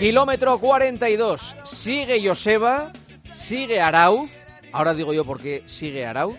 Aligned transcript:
Kilómetro 0.00 0.58
42. 0.58 1.56
Sigue 1.64 2.26
Joseba, 2.26 2.90
sigue 3.34 3.82
Arauz. 3.82 4.30
Ahora 4.72 4.94
digo 4.94 5.12
yo 5.12 5.26
por 5.26 5.38
qué 5.40 5.62
sigue 5.66 6.06
Arauz. 6.06 6.36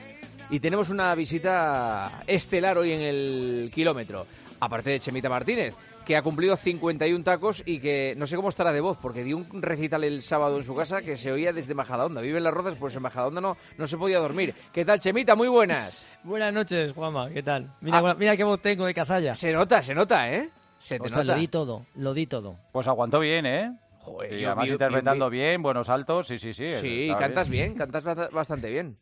Y 0.49 0.59
tenemos 0.59 0.89
una 0.89 1.13
visita 1.13 2.23
estelar 2.25 2.79
hoy 2.79 2.91
en 2.91 3.01
el 3.01 3.71
kilómetro. 3.71 4.25
Aparte 4.59 4.89
de 4.89 4.99
Chemita 4.99 5.29
Martínez, 5.29 5.75
que 6.03 6.17
ha 6.17 6.23
cumplido 6.23 6.57
51 6.57 7.23
tacos 7.23 7.61
y 7.63 7.79
que 7.79 8.15
no 8.17 8.25
sé 8.25 8.35
cómo 8.35 8.49
estará 8.49 8.71
de 8.71 8.81
voz, 8.81 8.97
porque 8.97 9.23
dio 9.23 9.37
un 9.37 9.61
recital 9.61 10.03
el 10.05 10.23
sábado 10.23 10.57
en 10.57 10.63
su 10.63 10.75
casa 10.75 11.03
que 11.03 11.15
se 11.15 11.31
oía 11.31 11.53
desde 11.53 11.75
Majadahonda. 11.75 12.21
Vive 12.21 12.39
en 12.39 12.43
Las 12.43 12.53
Rozas, 12.55 12.75
pues 12.79 12.95
en 12.95 13.03
Majadahonda 13.03 13.41
no, 13.41 13.57
no 13.77 13.85
se 13.87 13.95
podía 13.97 14.17
dormir. 14.17 14.55
¿Qué 14.73 14.83
tal, 14.85 14.99
Chemita? 14.99 15.35
Muy 15.35 15.47
buenas. 15.49 16.07
Buenas 16.23 16.51
noches, 16.51 16.93
Juanma. 16.93 17.29
¿Qué 17.29 17.43
tal? 17.43 17.71
Mira, 17.81 17.99
Ah. 17.99 18.15
mira 18.17 18.35
qué 18.35 18.43
voz 18.43 18.59
tengo 18.59 18.85
de 18.87 18.93
cazalla. 18.95 19.35
Se 19.35 19.51
nota, 19.53 19.83
se 19.83 19.93
nota, 19.93 20.31
¿eh? 20.33 20.49
Se 20.81 20.99
te 20.99 21.05
O 21.05 21.09
sea, 21.09 21.19
nota. 21.19 21.33
lo 21.33 21.39
di 21.39 21.47
todo, 21.47 21.85
lo 21.95 22.13
di 22.13 22.25
todo. 22.27 22.55
Pues 22.71 22.87
aguantó 22.87 23.19
bien, 23.19 23.45
¿eh? 23.45 23.71
Joder, 23.99 24.33
Y 24.33 24.41
yo 24.41 24.47
además 24.47 24.67
interpretando 24.69 25.29
bien, 25.29 25.61
buenos 25.61 25.85
saltos, 25.87 26.27
sí, 26.27 26.39
sí, 26.39 26.53
sí. 26.53 26.73
Sí, 26.73 27.13
cantas 27.19 27.49
bien, 27.49 27.75
cantas 27.75 28.03
bast- 28.03 28.31
bastante 28.31 28.67
bien. 28.69 28.97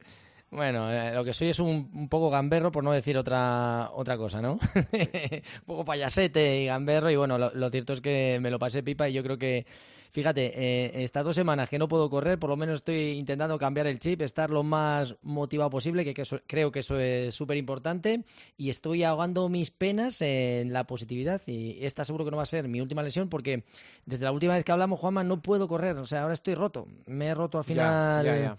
Bueno, 0.52 0.91
eh, 0.91 1.13
lo 1.13 1.23
que 1.23 1.34
soy 1.34 1.49
es 1.49 1.59
un, 1.59 1.91
un 1.94 2.09
poco 2.09 2.31
gamberro, 2.31 2.71
por 2.71 2.84
no 2.84 2.91
decir 2.91 3.16
otra, 3.17 3.91
otra 3.94 4.17
cosa, 4.17 4.41
¿no? 4.41 4.53
un 4.94 5.66
poco 5.67 5.85
payasete 5.85 6.62
y 6.62 6.66
gamberro, 6.66 7.12
y 7.12 7.16
bueno, 7.16 7.38
lo, 7.38 7.52
lo 7.53 7.70
cierto 7.70 7.94
es 7.94 8.02
que 8.02 8.40
me 8.41 8.49
lo 8.49 8.57
pasé 8.57 8.81
pipa 8.81 9.07
y 9.07 9.13
yo 9.13 9.21
creo 9.21 9.38
que, 9.38 9.67
fíjate, 10.09 10.52
eh, 10.55 11.04
estas 11.04 11.23
dos 11.23 11.35
semanas 11.35 11.70
que 11.70 11.77
no 11.77 11.88
puedo 11.88 12.09
correr, 12.09 12.40
por 12.40 12.49
lo 12.49 12.57
menos 12.57 12.77
estoy 12.77 13.12
intentando 13.12 13.59
cambiar 13.59 13.85
el 13.85 13.99
chip, 13.99 14.24
estar 14.24 14.49
lo 14.49 14.63
más 14.63 15.15
motivado 15.21 15.70
posible, 15.70 16.04
que, 16.04 16.15
que 16.15 16.24
eso- 16.24 16.41
creo 16.48 16.71
que 16.71 16.79
eso 16.79 16.99
es 16.99 17.35
súper 17.35 17.57
importante, 17.57 18.24
y 18.57 18.71
estoy 18.71 19.04
ahogando 19.04 19.49
mis 19.49 19.70
penas 19.70 20.20
en 20.24 20.74
la 20.74 20.85
positividad, 20.87 21.43
y 21.46 21.77
esta 21.85 22.05
seguro 22.05 22.26
que 22.26 22.31
no 22.31 22.37
va 22.37 22.43
a 22.43 22.48
ser 22.48 22.68
mi 22.68 22.81
última 22.81 23.04
lesión, 23.04 23.29
porque 23.29 23.65
desde 24.07 24.26
la 24.26 24.31
última 24.31 24.55
vez 24.55 24.65
que 24.65 24.71
hablamos, 24.71 24.99
Juanma, 24.99 25.24
no 25.24 25.43
puedo 25.43 25.68
correr, 25.68 25.96
o 25.98 26.07
sea, 26.07 26.24
ahora 26.24 26.34
estoy 26.34 26.55
roto, 26.55 26.87
me 27.05 27.27
he 27.27 27.35
roto 27.35 27.59
al 27.59 27.65
final... 27.65 28.24
Ya, 28.26 28.34
ya, 28.35 28.41
ya. 28.41 28.57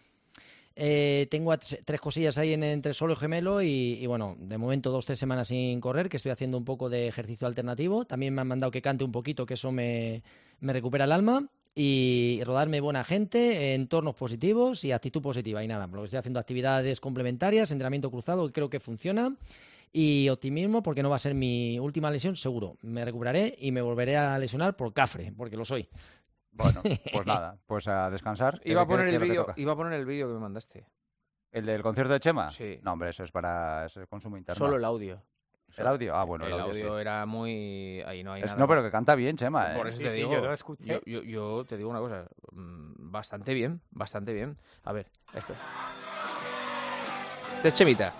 Eh, 0.77 1.27
tengo 1.31 1.57
tres 1.59 2.01
cosillas 2.01 2.39
ahí 2.39 2.53
en, 2.53 2.63
entre 2.63 2.95
solo 2.95 3.13
y 3.13 3.17
gemelo 3.17 3.63
y, 3.63 4.07
bueno, 4.07 4.37
de 4.39 4.57
momento 4.57 4.91
dos, 4.91 5.05
tres 5.05 5.19
semanas 5.19 5.49
sin 5.49 5.81
correr, 5.81 6.09
que 6.09 6.17
estoy 6.17 6.33
haciendo 6.33 6.57
un 6.57 6.65
poco 6.65 6.89
de 6.89 7.07
ejercicio 7.09 7.47
alternativo. 7.47 8.05
También 8.05 8.35
me 8.35 8.41
han 8.41 8.49
mandado 8.49 8.71
que 8.71 8.83
cante 8.83 9.05
un 9.05 9.13
poquito, 9.13 9.47
que 9.47 9.55
eso 9.55 9.73
me, 9.73 10.23
me 10.61 10.73
recupera 10.73 11.05
el 11.05 11.13
alma. 11.13 11.49
Y 11.73 12.41
rodarme 12.45 12.81
buena 12.81 13.05
gente, 13.05 13.75
entornos 13.75 14.17
positivos 14.17 14.85
y 14.85 14.91
actitud 14.91 15.23
positiva. 15.23 15.63
Y 15.63 15.69
nada, 15.69 15.87
lo 15.87 16.01
que 16.01 16.05
estoy 16.05 16.19
haciendo 16.19 16.41
actividades 16.41 17.01
complementarias, 17.01 17.71
entrenamiento 17.71 18.11
cruzado, 18.11 18.53
creo 18.53 18.69
que 18.69 18.81
funciona. 18.81 19.37
Y 19.93 20.29
optimismo, 20.29 20.83
porque 20.83 21.03
no 21.03 21.11
va 21.11 21.17
a 21.17 21.21
ser 21.21 21.35
mi 21.35 21.79
última 21.79 22.11
lesión, 22.11 22.37
seguro. 22.37 22.77
Me 22.83 23.05
recuperaré 23.05 23.57
y 23.59 23.73
me 23.73 23.83
volveré 23.83 24.17
a 24.17 24.39
lesionar 24.39 24.77
por 24.77 24.93
cafre, 24.93 25.33
porque 25.37 25.57
lo 25.57 25.65
soy. 25.65 25.89
Bueno, 26.53 26.83
pues 26.83 27.27
nada, 27.27 27.59
pues 27.67 27.89
a 27.89 28.11
descansar. 28.11 28.61
Iba 28.65 28.83
a 28.83 28.85
¿Qué- 28.87 28.91
poner 28.91 29.09
el 29.09 29.19
vídeo, 29.19 29.47
iba 29.57 29.73
a 29.73 29.77
poner 29.77 29.93
el 29.95 30.07
vídeo 30.07 30.27
que 30.29 30.35
me 30.35 30.41
mandaste. 30.41 30.87
¿El 31.53 31.67
del 31.67 31.83
concierto 31.83 32.13
de 32.13 32.21
Chema? 32.21 32.51
Sí. 32.51 32.79
No, 32.83 32.93
hombre, 32.93 33.11
eso 33.11 33.25
es 33.25 33.33
para 33.33 33.87
ese 33.87 34.07
consumo 34.07 34.37
interno. 34.37 34.59
Solo 34.59 34.77
el 34.77 34.85
audio. 34.85 35.23
¿El 35.77 35.87
audio? 35.87 36.15
Ah, 36.17 36.25
bueno, 36.25 36.45
el, 36.47 36.53
el 36.53 36.61
audio, 36.61 36.73
audio, 36.73 36.95
sí. 36.97 37.01
era 37.01 37.27
muy 37.27 38.03
ahí 38.05 38.25
no 38.25 38.33
hay 38.33 38.43
Es- 38.43 38.51
nada. 38.51 38.59
no, 38.61 38.67
pero 38.69 38.83
que 38.83 38.91
canta 38.91 39.15
bien, 39.15 39.37
Chema. 39.37 39.73
¿eh? 39.73 39.77
Por 39.77 39.87
eso 39.87 39.99
Sí, 39.99 40.05
te 40.05 40.11
sí, 40.11 40.17
digo. 40.17 40.33
yo 40.33 40.41
lo 40.41 40.53
escuché. 40.53 40.85
Yo, 40.85 41.01
yo- 41.05 41.23
yo 41.23 41.65
te 41.65 41.77
digo 41.77 41.89
una 41.91 42.01
cosa, 42.01 42.27
mm, 42.53 43.11
bastante 43.11 43.55
bien, 43.55 43.81
bastante 43.91 44.33
bien. 44.33 44.59
A 44.85 44.93
ver, 44.93 45.07
esto. 45.33 45.55
Este 47.57 47.69
es 47.69 47.75
Chemita. 47.75 48.13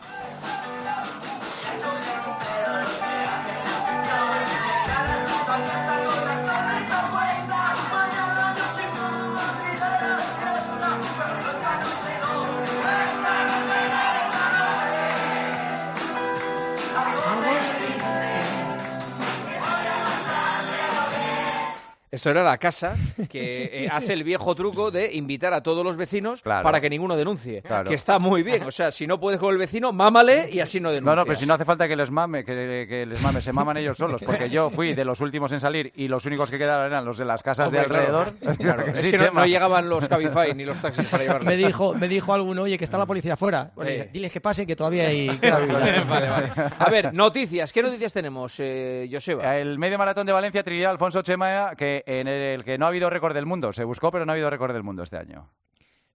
Esto 22.13 22.31
era 22.31 22.43
la 22.43 22.59
casa 22.59 22.97
que 23.29 23.71
eh, 23.85 23.89
hace 23.91 24.15
el 24.15 24.25
viejo 24.25 24.55
truco 24.57 24.91
de 24.91 25.13
invitar 25.15 25.53
a 25.55 25.63
todos 25.63 25.85
los 25.85 25.97
vecinos 25.97 26.43
Claro. 26.43 26.65
para 26.65 26.81
que 26.81 26.91
ninguno 26.91 27.17
denuncie. 27.17 27.63
Claro. 27.63 27.89
Que 27.89 27.95
está 27.95 28.19
muy 28.19 28.43
bien. 28.43 28.65
O 28.65 28.71
sea, 28.73 28.91
si 28.91 29.07
no 29.07 29.21
puedes 29.21 29.39
con 29.39 29.53
el 29.53 29.59
vecino, 29.59 29.93
mámale 29.93 30.49
y 30.51 30.59
así 30.61 30.81
no 30.81 30.91
denuncia. 30.91 31.11
No, 31.15 31.17
no, 31.17 31.25
pero 31.25 31.37
si 31.39 31.47
no 31.47 31.55
hace 31.55 31.65
falta 31.65 31.87
que 31.87 31.95
les 31.95 32.11
mame, 32.11 32.45
que, 32.45 32.87
que 32.89 33.07
les 33.07 33.21
mame, 33.23 33.41
se 33.41 33.53
maman 33.53 33.77
ellos 33.77 33.97
solos, 33.97 34.23
porque 34.25 34.51
yo 34.51 34.71
fui 34.71 34.93
de 34.95 35.05
los 35.05 35.21
últimos 35.21 35.53
en 35.53 35.61
salir 35.61 35.93
y 35.95 36.09
los 36.09 36.25
únicos 36.27 36.51
que 36.51 36.59
quedaron 36.59 36.87
eran 36.87 37.05
los 37.05 37.17
de 37.19 37.25
las 37.25 37.43
casas 37.43 37.67
Hombre, 37.67 37.81
de 37.81 37.87
alrededor. 37.87 38.33
Claro, 38.59 38.85
es 38.95 39.01
Sí, 39.03 39.11
que 39.13 39.31
no, 39.31 39.47
llegaban 39.47 39.89
los 39.89 40.09
Cabify 40.09 40.53
ni 40.55 40.65
los 40.65 40.81
taxis 40.81 41.07
para 41.07 41.23
llevarlos. 41.23 41.47
Me 41.47 41.57
dijo, 41.57 41.95
me 41.95 42.09
dijo 42.09 42.35
alguno, 42.35 42.63
oye, 42.63 42.77
que 42.77 42.85
está 42.85 42.99
la 42.99 43.07
policía 43.07 43.35
afuera. 43.35 43.71
Bueno, 43.75 44.05
diles 44.13 44.33
que 44.33 44.41
pasen, 44.41 44.67
que 44.67 44.75
todavía 44.77 45.07
hay... 45.07 45.29
queda 45.39 45.59
vida". 45.61 46.05
vale, 46.09 46.29
vale. 46.29 46.53
A 46.79 46.91
ver, 46.91 47.15
noticias. 47.15 47.73
¿Qué 47.73 47.83
noticias 47.83 48.13
tenemos, 48.13 48.55
eh, 48.59 49.09
Joseba? 49.11 49.57
El 49.57 49.79
medio 49.79 49.97
maratón 49.99 50.27
de 50.27 50.33
Valencia, 50.33 50.63
Trinidad 50.63 50.91
Alfonso 50.91 51.23
Chema, 51.23 51.73
que 51.77 52.00
en 52.07 52.29
el 52.29 52.65
que 52.65 52.79
no 52.79 52.87
ha 52.87 52.89
habido 52.89 53.11
récord 53.11 53.35
del 53.35 53.47
mundo. 53.47 53.73
Se 53.73 53.85
buscó, 53.85 54.11
pero 54.11 54.25
no 54.25 54.33
ha 54.33 54.35
habido 54.35 54.51
récord 54.51 54.73
del 54.73 54.83
mundo 54.83 55.03
este 55.03 55.17
año. 55.17 55.49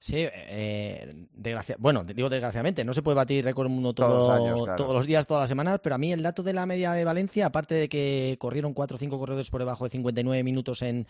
Sí, 0.05 0.17
eh, 0.19 1.15
desgracia- 1.33 1.77
bueno, 1.79 2.03
digo 2.03 2.29
desgraciadamente, 2.29 2.85
no 2.85 2.93
se 2.93 3.01
puede 3.01 3.15
batir 3.15 3.43
récord 3.43 3.69
mundo 3.69 3.91
Todos 3.91 4.27
todo- 4.27 4.31
años, 4.33 4.63
claro. 4.65 4.75
todos 4.77 4.93
los 4.93 5.07
días, 5.07 5.25
todas 5.25 5.41
las 5.41 5.49
semanas, 5.49 5.79
pero 5.81 5.95
a 5.95 5.97
mí 5.97 6.13
el 6.13 6.21
dato 6.21 6.43
de 6.43 6.53
la 6.53 6.67
media 6.67 6.91
de 6.91 7.03
Valencia, 7.03 7.47
aparte 7.47 7.73
de 7.73 7.89
que 7.89 8.35
corrieron 8.37 8.75
cuatro 8.75 8.95
o 8.95 8.97
cinco 8.99 9.17
corredores 9.17 9.49
por 9.49 9.61
debajo 9.61 9.83
de 9.83 9.89
59 9.89 10.43
minutos 10.43 10.83
en, 10.83 11.07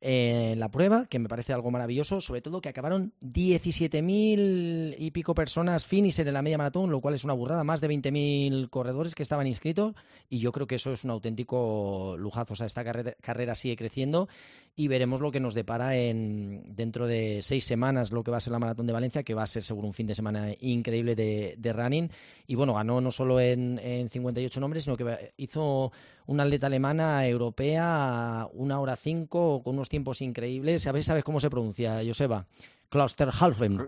en 0.00 0.58
la 0.58 0.70
prueba, 0.70 1.04
que 1.10 1.18
me 1.18 1.28
parece 1.28 1.52
algo 1.52 1.70
maravilloso, 1.70 2.22
sobre 2.22 2.40
todo 2.40 2.62
que 2.62 2.70
acabaron 2.70 3.12
17.000 3.20 4.94
y 4.98 5.10
pico 5.10 5.34
personas 5.34 5.84
finisher 5.84 6.26
en 6.26 6.34
la 6.34 6.40
media 6.42 6.56
maratón, 6.58 6.90
lo 6.90 7.00
cual 7.00 7.14
es 7.14 7.24
una 7.24 7.34
burrada, 7.34 7.64
más 7.64 7.80
de 7.82 7.88
20.000 7.88 8.70
corredores 8.70 9.14
que 9.14 9.22
estaban 9.22 9.46
inscritos, 9.46 9.94
y 10.30 10.38
yo 10.38 10.52
creo 10.52 10.66
que 10.66 10.76
eso 10.76 10.92
es 10.92 11.04
un 11.04 11.10
auténtico 11.10 12.16
lujazo, 12.18 12.54
o 12.54 12.56
sea, 12.56 12.66
esta 12.66 12.84
carrera, 12.84 13.12
carrera 13.20 13.54
sigue 13.54 13.76
creciendo 13.76 14.28
y 14.76 14.88
veremos 14.88 15.20
lo 15.20 15.30
que 15.32 15.40
nos 15.40 15.54
depara 15.54 15.96
en 15.96 16.62
dentro 16.76 17.06
de 17.08 17.40
seis 17.42 17.64
semanas 17.64 18.12
lo 18.12 18.22
que 18.22 18.30
va 18.30 18.37
a 18.38 18.40
ser 18.40 18.52
la 18.52 18.58
maratón 18.58 18.86
de 18.86 18.92
Valencia, 18.92 19.22
que 19.22 19.34
va 19.34 19.42
a 19.42 19.46
ser 19.46 19.62
seguro 19.62 19.86
un 19.86 19.92
fin 19.94 20.06
de 20.06 20.14
semana 20.14 20.48
increíble 20.60 21.14
de, 21.14 21.72
running. 21.72 22.10
Y 22.46 22.54
bueno, 22.54 22.74
ganó 22.74 23.00
no 23.00 23.10
solo 23.10 23.38
en, 23.40 23.78
en 23.78 24.08
58 24.08 24.60
nombres, 24.60 24.84
sino 24.84 24.96
que 24.96 25.04
va- 25.04 25.18
hizo 25.36 25.92
una 26.26 26.42
atleta 26.44 26.66
alemana 26.66 27.26
europea 27.26 28.48
una 28.52 28.80
hora 28.80 28.96
cinco 28.96 29.62
con 29.62 29.74
unos 29.74 29.88
tiempos 29.88 30.22
increíbles. 30.22 30.82
¿Sabes, 30.82 31.06
sabes 31.06 31.24
cómo 31.24 31.40
se 31.40 31.50
pronuncia, 31.50 32.00
Joseba? 32.06 32.46
Klosterhalfen, 32.88 33.86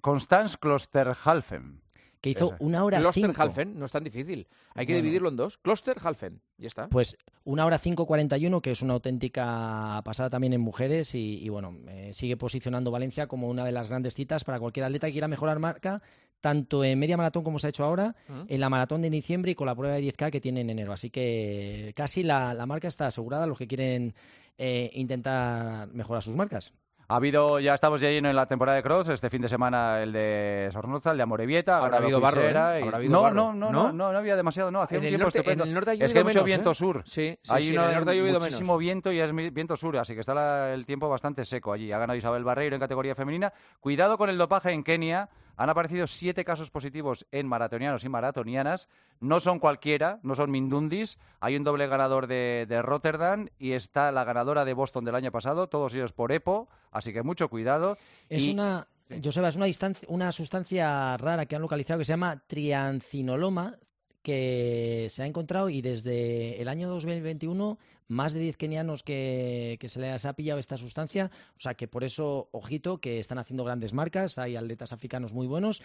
Constance 0.00 0.56
Klosterhalfen. 0.58 1.80
Que 2.20 2.30
hizo 2.30 2.54
una 2.58 2.84
hora 2.84 2.98
cinco. 3.12 3.28
Klosterhalfen, 3.28 3.78
no 3.78 3.84
es 3.86 3.92
tan 3.92 4.04
difícil. 4.04 4.46
Hay 4.74 4.86
que 4.86 4.94
dividirlo 4.94 5.28
en 5.28 5.36
dos. 5.36 5.58
Klosterhalfen, 5.58 6.40
ya 6.56 6.68
está. 6.68 6.88
Pues 6.88 7.16
una 7.44 7.64
hora 7.64 7.80
5.41, 7.80 8.60
que 8.60 8.72
es 8.72 8.82
una 8.82 8.94
auténtica 8.94 10.00
pasada 10.04 10.30
también 10.30 10.52
en 10.52 10.60
mujeres 10.60 11.14
y, 11.14 11.42
y 11.42 11.48
bueno, 11.48 11.76
eh, 11.88 12.10
sigue 12.12 12.36
posicionando 12.36 12.90
Valencia 12.90 13.26
como 13.26 13.48
una 13.48 13.64
de 13.64 13.72
las 13.72 13.88
grandes 13.88 14.14
citas 14.14 14.44
para 14.44 14.58
cualquier 14.58 14.84
atleta 14.84 15.06
que 15.06 15.12
quiera 15.12 15.28
mejorar 15.28 15.58
marca, 15.58 16.02
tanto 16.40 16.84
en 16.84 16.98
media 16.98 17.16
maratón 17.16 17.42
como 17.44 17.58
se 17.58 17.66
ha 17.66 17.70
hecho 17.70 17.84
ahora, 17.84 18.14
en 18.28 18.60
la 18.60 18.68
maratón 18.68 19.02
de 19.02 19.10
diciembre 19.10 19.52
y 19.52 19.54
con 19.54 19.66
la 19.66 19.74
prueba 19.74 19.96
de 19.96 20.02
10K 20.02 20.30
que 20.30 20.40
tiene 20.40 20.60
en 20.60 20.70
enero. 20.70 20.92
Así 20.92 21.10
que 21.10 21.92
casi 21.96 22.22
la, 22.22 22.54
la 22.54 22.66
marca 22.66 22.88
está 22.88 23.06
asegurada, 23.06 23.46
los 23.46 23.58
que 23.58 23.66
quieren 23.66 24.14
eh, 24.56 24.90
intentar 24.94 25.88
mejorar 25.88 26.22
sus 26.22 26.36
marcas. 26.36 26.72
Ha 27.10 27.16
habido, 27.16 27.58
ya 27.58 27.72
estamos 27.72 28.02
ya 28.02 28.10
lleno 28.10 28.28
en 28.28 28.36
la 28.36 28.44
temporada 28.44 28.76
de 28.76 28.82
cross, 28.82 29.08
este 29.08 29.30
fin 29.30 29.40
de 29.40 29.48
semana 29.48 30.02
el 30.02 30.12
de 30.12 30.68
Sornoza, 30.70 31.12
el 31.12 31.16
de 31.16 31.22
Amorebieta, 31.22 31.78
Habrá 31.78 31.96
ahora 31.96 32.04
habido 32.04 32.20
barro, 32.20 32.42
¿eh? 32.42 33.08
no, 33.08 33.22
barro. 33.22 33.34
no, 33.34 33.54
no, 33.54 33.72
¿No? 33.72 33.92
no, 33.94 34.12
no, 34.12 34.18
había 34.18 34.36
demasiado, 34.36 34.70
no, 34.70 34.82
hacía 34.82 34.98
un 34.98 35.06
tiempo 35.06 35.28
estupendo. 35.28 35.64
en 35.64 35.68
el 35.70 35.74
norte 35.74 35.92
ha 35.92 35.94
es 35.94 36.12
que 36.12 36.18
hay 36.18 36.24
mucho 36.24 36.44
viento 36.44 36.72
¿eh? 36.72 36.74
sur. 36.74 37.02
Sí, 37.06 37.38
sí, 37.40 37.50
hay 37.50 37.74
ha 37.74 38.02
muchísimo 38.02 38.76
viento 38.76 39.10
y 39.10 39.20
es 39.20 39.34
viento 39.34 39.74
sur, 39.74 39.96
así 39.96 40.12
que 40.12 40.20
está 40.20 40.74
el 40.74 40.84
tiempo 40.84 41.08
bastante 41.08 41.46
seco 41.46 41.72
allí. 41.72 41.90
Ha 41.92 41.98
ganado 41.98 42.18
Isabel 42.18 42.44
Barreiro 42.44 42.76
en 42.76 42.80
categoría 42.80 43.14
femenina. 43.14 43.54
Cuidado 43.80 44.18
con 44.18 44.28
el 44.28 44.36
dopaje 44.36 44.72
en 44.72 44.84
Kenia. 44.84 45.30
Han 45.58 45.68
aparecido 45.68 46.06
siete 46.06 46.44
casos 46.44 46.70
positivos 46.70 47.26
en 47.32 47.46
maratonianos 47.46 48.04
y 48.04 48.08
maratonianas. 48.08 48.88
No 49.20 49.40
son 49.40 49.58
cualquiera, 49.58 50.20
no 50.22 50.34
son 50.34 50.50
mindundis. 50.50 51.18
Hay 51.40 51.56
un 51.56 51.64
doble 51.64 51.88
ganador 51.88 52.28
de, 52.28 52.64
de 52.68 52.80
Rotterdam 52.80 53.48
y 53.58 53.72
está 53.72 54.10
la 54.12 54.22
ganadora 54.24 54.64
de 54.64 54.72
Boston 54.72 55.04
del 55.04 55.16
año 55.16 55.32
pasado, 55.32 55.66
todos 55.68 55.92
ellos 55.94 56.12
por 56.12 56.30
EPO, 56.32 56.68
así 56.92 57.12
que 57.12 57.22
mucho 57.22 57.48
cuidado. 57.48 57.98
Es 58.28 58.46
Y- 58.46 58.52
una, 58.52 58.86
sí. 59.08 59.20
Joseba, 59.22 59.48
es 59.48 59.56
una, 59.56 59.66
distancia, 59.66 60.06
una 60.10 60.30
sustancia 60.32 61.16
rara 61.16 61.44
que 61.46 61.56
han 61.56 61.62
localizado 61.62 61.98
que 61.98 62.04
se 62.04 62.12
llama 62.12 62.40
triancinoloma, 62.46 63.76
que 64.22 65.08
se 65.10 65.22
ha 65.22 65.26
encontrado 65.26 65.68
y 65.70 65.80
desde 65.82 66.60
el 66.60 66.68
año 66.68 66.88
2021 66.88 67.78
más 68.08 68.32
de 68.32 68.40
10 68.40 68.56
kenianos 68.56 69.02
que, 69.02 69.76
que 69.80 69.88
se 69.88 70.00
les 70.00 70.24
ha 70.24 70.32
pillado 70.32 70.58
esta 70.58 70.76
sustancia, 70.76 71.30
o 71.56 71.60
sea 71.60 71.74
que 71.74 71.86
por 71.88 72.04
eso, 72.04 72.48
ojito, 72.52 72.98
que 73.00 73.18
están 73.18 73.38
haciendo 73.38 73.64
grandes 73.64 73.92
marcas, 73.92 74.38
hay 74.38 74.56
atletas 74.56 74.92
africanos 74.92 75.32
muy 75.32 75.46
buenos, 75.46 75.82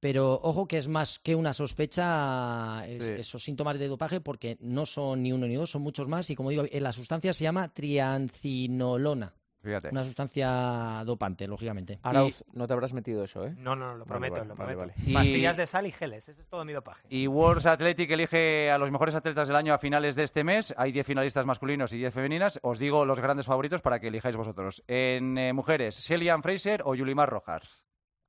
pero 0.00 0.38
ojo 0.42 0.68
que 0.68 0.78
es 0.78 0.86
más 0.88 1.18
que 1.18 1.34
una 1.34 1.52
sospecha 1.52 2.86
es- 2.86 3.06
Sí. 3.06 3.12
esos 3.18 3.42
síntomas 3.42 3.78
de 3.78 3.88
dopaje 3.88 4.20
porque 4.20 4.56
no 4.60 4.86
son 4.86 5.22
ni 5.22 5.32
uno 5.32 5.46
ni 5.46 5.54
dos, 5.54 5.70
son 5.70 5.82
muchos 5.82 6.08
más. 6.08 6.28
Y 6.30 6.36
como 6.36 6.50
digo, 6.50 6.64
la 6.70 6.92
sustancia 6.92 7.32
se 7.32 7.44
llama 7.44 7.72
triancinolona, 7.72 9.34
Fíjate. 9.62 9.88
una 9.90 10.04
sustancia 10.04 11.02
dopante, 11.06 11.46
lógicamente. 11.46 11.98
Arauz, 12.02 12.42
no 12.52 12.66
te 12.66 12.72
habrás 12.72 12.92
metido 12.92 13.22
eso, 13.24 13.46
¿eh? 13.46 13.54
No, 13.56 13.76
no, 13.76 13.94
lo 13.94 14.04
Vale, 14.04 14.06
prometo, 14.06 14.34
vale, 14.36 14.48
lo 14.48 14.54
prometo. 14.56 14.78
vale. 14.80 14.94
Y- 15.06 15.14
Pastillas 15.14 15.56
de 15.56 15.66
sal 15.66 15.86
y 15.86 15.92
geles, 15.92 16.28
ese 16.28 16.40
es 16.42 16.48
todo 16.48 16.64
mi 16.64 16.72
dopaje. 16.72 17.06
Y 17.10 17.26
World 17.26 17.66
Athletic 17.66 18.10
elige 18.10 18.70
a 18.70 18.78
los 18.78 18.90
mejores 18.90 19.14
atletas 19.14 19.48
del 19.48 19.56
año 19.56 19.72
a 19.74 19.78
finales 19.78 20.16
de 20.16 20.24
este 20.24 20.44
mes. 20.44 20.74
Hay 20.76 20.92
10 20.92 21.06
finalistas 21.06 21.46
masculinos 21.46 21.92
y 21.92 21.98
10 21.98 22.12
femeninas. 22.12 22.58
Os 22.62 22.78
digo 22.78 23.04
los 23.04 23.20
grandes 23.20 23.46
favoritos 23.46 23.80
para 23.82 24.00
que 24.00 24.08
elijáis 24.08 24.36
vosotros. 24.36 24.82
En 24.88 25.38
eh, 25.38 25.52
mujeres, 25.52 26.00
Shelley 26.00 26.28
Fraser 26.42 26.82
o 26.84 26.94
Yulimar 26.94 27.28
Rojas. 27.30 27.84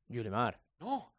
Yulimar. 0.07 0.59
No. 0.80 1.12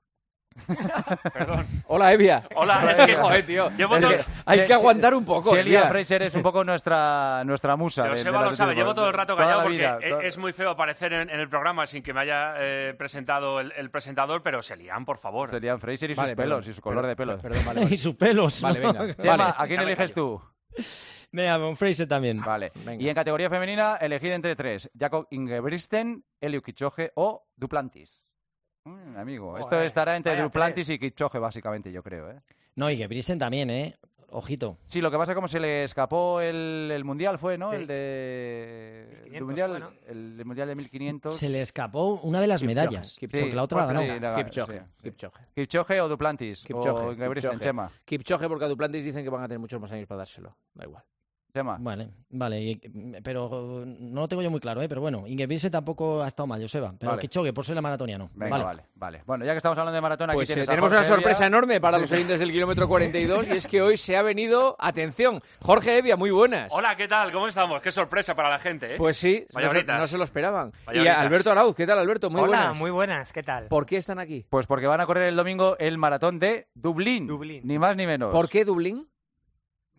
Perdón. 1.33 1.67
Hola, 1.89 2.12
Evia. 2.12 2.47
Hola, 2.55 2.93
es 2.93 3.06
que 3.06 3.15
Joder, 3.17 3.47
tío. 3.47 3.71
llevo 3.77 3.97
Es 3.97 4.03
todo- 4.03 4.11
que 4.17 4.25
hay 4.47 4.59
Se- 4.61 4.67
que 4.67 4.75
aguantar 4.75 5.15
un 5.15 5.25
poco, 5.25 5.56
Evia. 5.56 5.89
Fraser 5.89 6.23
es 6.23 6.35
un 6.35 6.43
poco 6.43 6.65
nuestra, 6.65 7.43
nuestra 7.45 7.77
musa. 7.77 8.05
de- 8.05 8.11
Joseba 8.11 8.41
del 8.41 8.51
lo 8.51 8.56
sabe, 8.56 8.75
llevo 8.75 8.95
todo 8.95 9.09
el 9.09 9.15
rato 9.15 9.37
callado 9.37 9.59
la 9.59 9.62
porque 9.65 9.77
vida, 9.79 9.99
toda- 10.09 10.23
es 10.23 10.39
muy 10.39 10.53
feo 10.53 10.71
aparecer 10.71 11.12
en, 11.12 11.31
en 11.31 11.41
el 11.41 11.49
programa 11.49 11.87
sin 11.87 12.03
que 12.03 12.12
me 12.15 12.21
haya 12.21 12.55
eh, 12.59 12.95
presentado 12.97 13.61
el, 13.61 13.73
el 13.77 13.91
presentador, 13.91 14.43
pero 14.43 14.62
se 14.62 14.77
lían, 14.77 15.05
por 15.05 15.19
favor. 15.19 15.51
Shelley 15.53 15.79
Fraser 15.79 16.11
y 16.11 16.15
sus 16.15 16.23
Vale, 16.23 16.37
pelos 16.37 16.59
perdón, 16.59 16.71
y 16.71 16.75
su 16.75 16.81
color 16.83 17.07
de 17.07 17.17
pelos. 17.17 17.43
Perdón, 17.43 17.65
vale, 17.67 17.81
vale. 17.85 17.95
y 17.95 17.99
sus 17.99 18.15
pelos. 18.15 18.61
Vale, 18.62 18.81
¿no? 18.81 18.93
venga. 18.93 19.15
Chema, 19.17 19.37
Vale. 19.37 19.55
¿a 19.59 19.67
quién 19.67 19.81
eliges 19.81 20.15
tú? 20.15 20.41
Venga, 21.33 21.59
con 21.59 21.77
Fraser 21.77 22.09
también. 22.09 22.41
Vale. 22.41 22.71
Venga. 22.85 23.03
Y 23.03 23.09
en 23.09 23.15
categoría 23.15 23.50
femenina, 23.50 23.97
elegid 24.00 24.31
entre 24.33 24.55
tres: 24.57 24.89
Jacob 24.99 25.27
Ingebrigtsen, 25.31 26.25
Elio 26.41 26.62
Kichoge 26.62 27.11
o 27.17 27.45
Duplantis. 27.57 28.24
Mm, 28.85 29.17
amigo, 29.17 29.57
esto 29.57 29.71
Joder, 29.71 29.87
estará 29.87 30.15
entre 30.17 30.33
vaya 30.33 30.43
Duplantis 30.45 30.91
y 30.91 30.99
Kichoge, 30.99 31.39
básicamente, 31.39 31.91
yo 31.91 32.03
creo. 32.03 32.31
¿eh? 32.31 32.41
No, 32.77 32.91
y 32.91 32.99
que 32.99 33.07
Brisen 33.07 33.39
también, 33.39 33.71
¿eh? 33.71 33.97
Ojito. 34.37 34.79
Sí, 34.87 35.01
lo 35.01 35.11
que 35.13 35.17
pasa 35.17 35.31
es 35.33 35.37
como 35.37 35.47
se 35.47 35.61
le 35.61 35.85
escapó 35.85 36.41
el, 36.41 36.91
el 36.93 37.05
mundial, 37.05 37.39
fue, 37.39 37.57
¿no? 37.57 37.71
Sí. 37.71 37.77
El 37.77 37.87
de. 37.87 39.07
1500 39.31 39.37
El 39.39 39.45
mundial, 39.45 39.71
fue, 39.71 39.81
¿no? 39.81 39.91
el 40.09 40.45
mundial 40.45 40.69
de 40.69 40.75
1500. 40.75 41.37
Se 41.37 41.49
le 41.49 41.61
escapó 41.63 42.15
una 42.23 42.41
de 42.41 42.49
las 42.49 42.61
Kipchoge, 42.61 42.75
medallas, 42.75 43.17
Kipchoge. 43.19 43.43
porque 43.43 43.57
la 43.57 43.63
otra 43.63 43.79
la 43.87 44.01
Sí, 44.01 44.07
ganó. 44.09 44.21
la- 44.21 44.37
Kipchoge, 44.37 44.79
sí. 44.81 44.85
Kipchoge. 45.05 45.41
Kipchoge 45.55 46.01
o 46.01 46.09
Duplantis. 46.09 46.65
Kipchoge, 46.65 46.91
O 46.91 47.11
Kipchoge. 47.33 47.59
Chema. 47.61 47.91
Kipchoge 48.05 48.49
porque 48.49 48.65
a 48.65 48.69
Duplantis 48.69 49.05
dicen 49.05 49.23
que 49.23 49.31
van 49.31 49.45
a 49.45 49.47
tener 49.47 49.61
muchos 49.61 49.81
más 49.81 49.93
años 49.93 50.07
para 50.09 50.19
dárselo. 50.19 50.57
Da 50.75 50.85
igual. 50.85 51.05
Chema. 51.55 51.77
Vale, 51.79 52.09
vale, 52.31 52.61
y- 52.61 52.81
pero 53.23 53.85
no 53.87 54.23
lo 54.23 54.27
tengo 54.27 54.43
yo 54.43 54.51
muy 54.51 54.59
claro, 54.59 54.83
¿eh? 54.83 54.89
Pero 54.89 55.01
bueno, 55.01 55.23
Ingebrigtsen 55.25 55.71
tampoco 55.71 56.21
ha 56.21 56.27
estado 56.27 56.49
mal, 56.49 56.61
Joseba. 56.61 56.93
Pero 56.99 57.11
Vale. 57.12 57.21
Kichogue, 57.23 57.53
por 57.53 57.65
ser 57.65 57.77
la 57.77 57.81
maratoniano. 57.81 58.29
Venga, 58.35 58.51
vale. 58.51 58.65
vale. 58.65 58.83
vale, 58.97 59.23
Bueno, 59.25 59.45
ya 59.45 59.53
que 59.53 59.59
estamos 59.59 59.79
hablando 59.79 59.95
de 59.95 60.01
maratón, 60.01 60.31
aquí 60.31 60.35
Pues 60.39 60.51
eh, 60.51 60.55
tienes 60.55 60.69
tenemos 60.69 60.91
una 60.91 61.05
sorpresa 61.05 61.45
Evia. 61.45 61.47
enorme 61.47 61.81
para 61.81 61.99
los 61.99 62.11
oyentes 62.11 62.41
del 62.41 62.51
kilómetro 62.51 62.89
42 62.89 63.47
y 63.47 63.53
es 63.53 63.69
que 63.69 63.81
hoy 63.83 63.97
se 63.97 64.17
ha 64.17 64.23
venido, 64.23 64.75
atención, 64.81 65.41
Jorge 65.62 65.99
Evia, 65.99 66.17
muy 66.17 66.33
buenas. 66.33 66.73
Hola, 66.73 66.97
¿qué 66.97 67.06
tal? 67.06 67.31
¿Cómo 67.31 67.47
estamos? 67.47 67.81
Qué 67.81 67.93
sorpresa 67.93 68.35
para 68.35 68.50
la 68.50 68.59
gente, 68.59 68.95
¿eh? 68.95 68.99
Pues 68.99 69.17
sí, 69.17 69.47
no 69.55 69.61
se, 69.61 69.67
horitas. 69.69 70.00
no 70.00 70.07
se 70.09 70.19
lo 70.19 70.25
esperaban. 70.25 70.73
Y. 70.93 71.07
Alberto 71.07 71.53
Arauz, 71.53 71.77
¿qué 71.77 71.87
tal 71.87 72.00
Alberto? 72.00 72.31
Muy 72.31 72.41
Hola, 72.41 72.57
buenas. 72.59 72.77
muy 72.77 72.91
buenas, 72.91 73.33
¿qué 73.33 73.45
tal? 73.45 73.69
¿Por 73.69 73.87
qué 73.87 73.99
están 73.99 74.19
aquí? 74.19 74.45
Pues 74.50 74.67
porque 74.67 74.89
van 74.89 75.00
a 75.00 75.07
correr 75.07 75.29
el 75.29 75.37
domingo 75.37 75.77
el 75.79 75.99
maratón 75.99 76.41
de 76.41 76.67
Dublín. 76.75 77.29
Dublín. 77.29 77.61
Ni 77.65 77.79
más 77.79 77.95
ni 77.95 78.07
menos. 78.09 78.33
¿Por 78.33 78.49
qué 78.49 78.65
Dublín? 78.65 79.07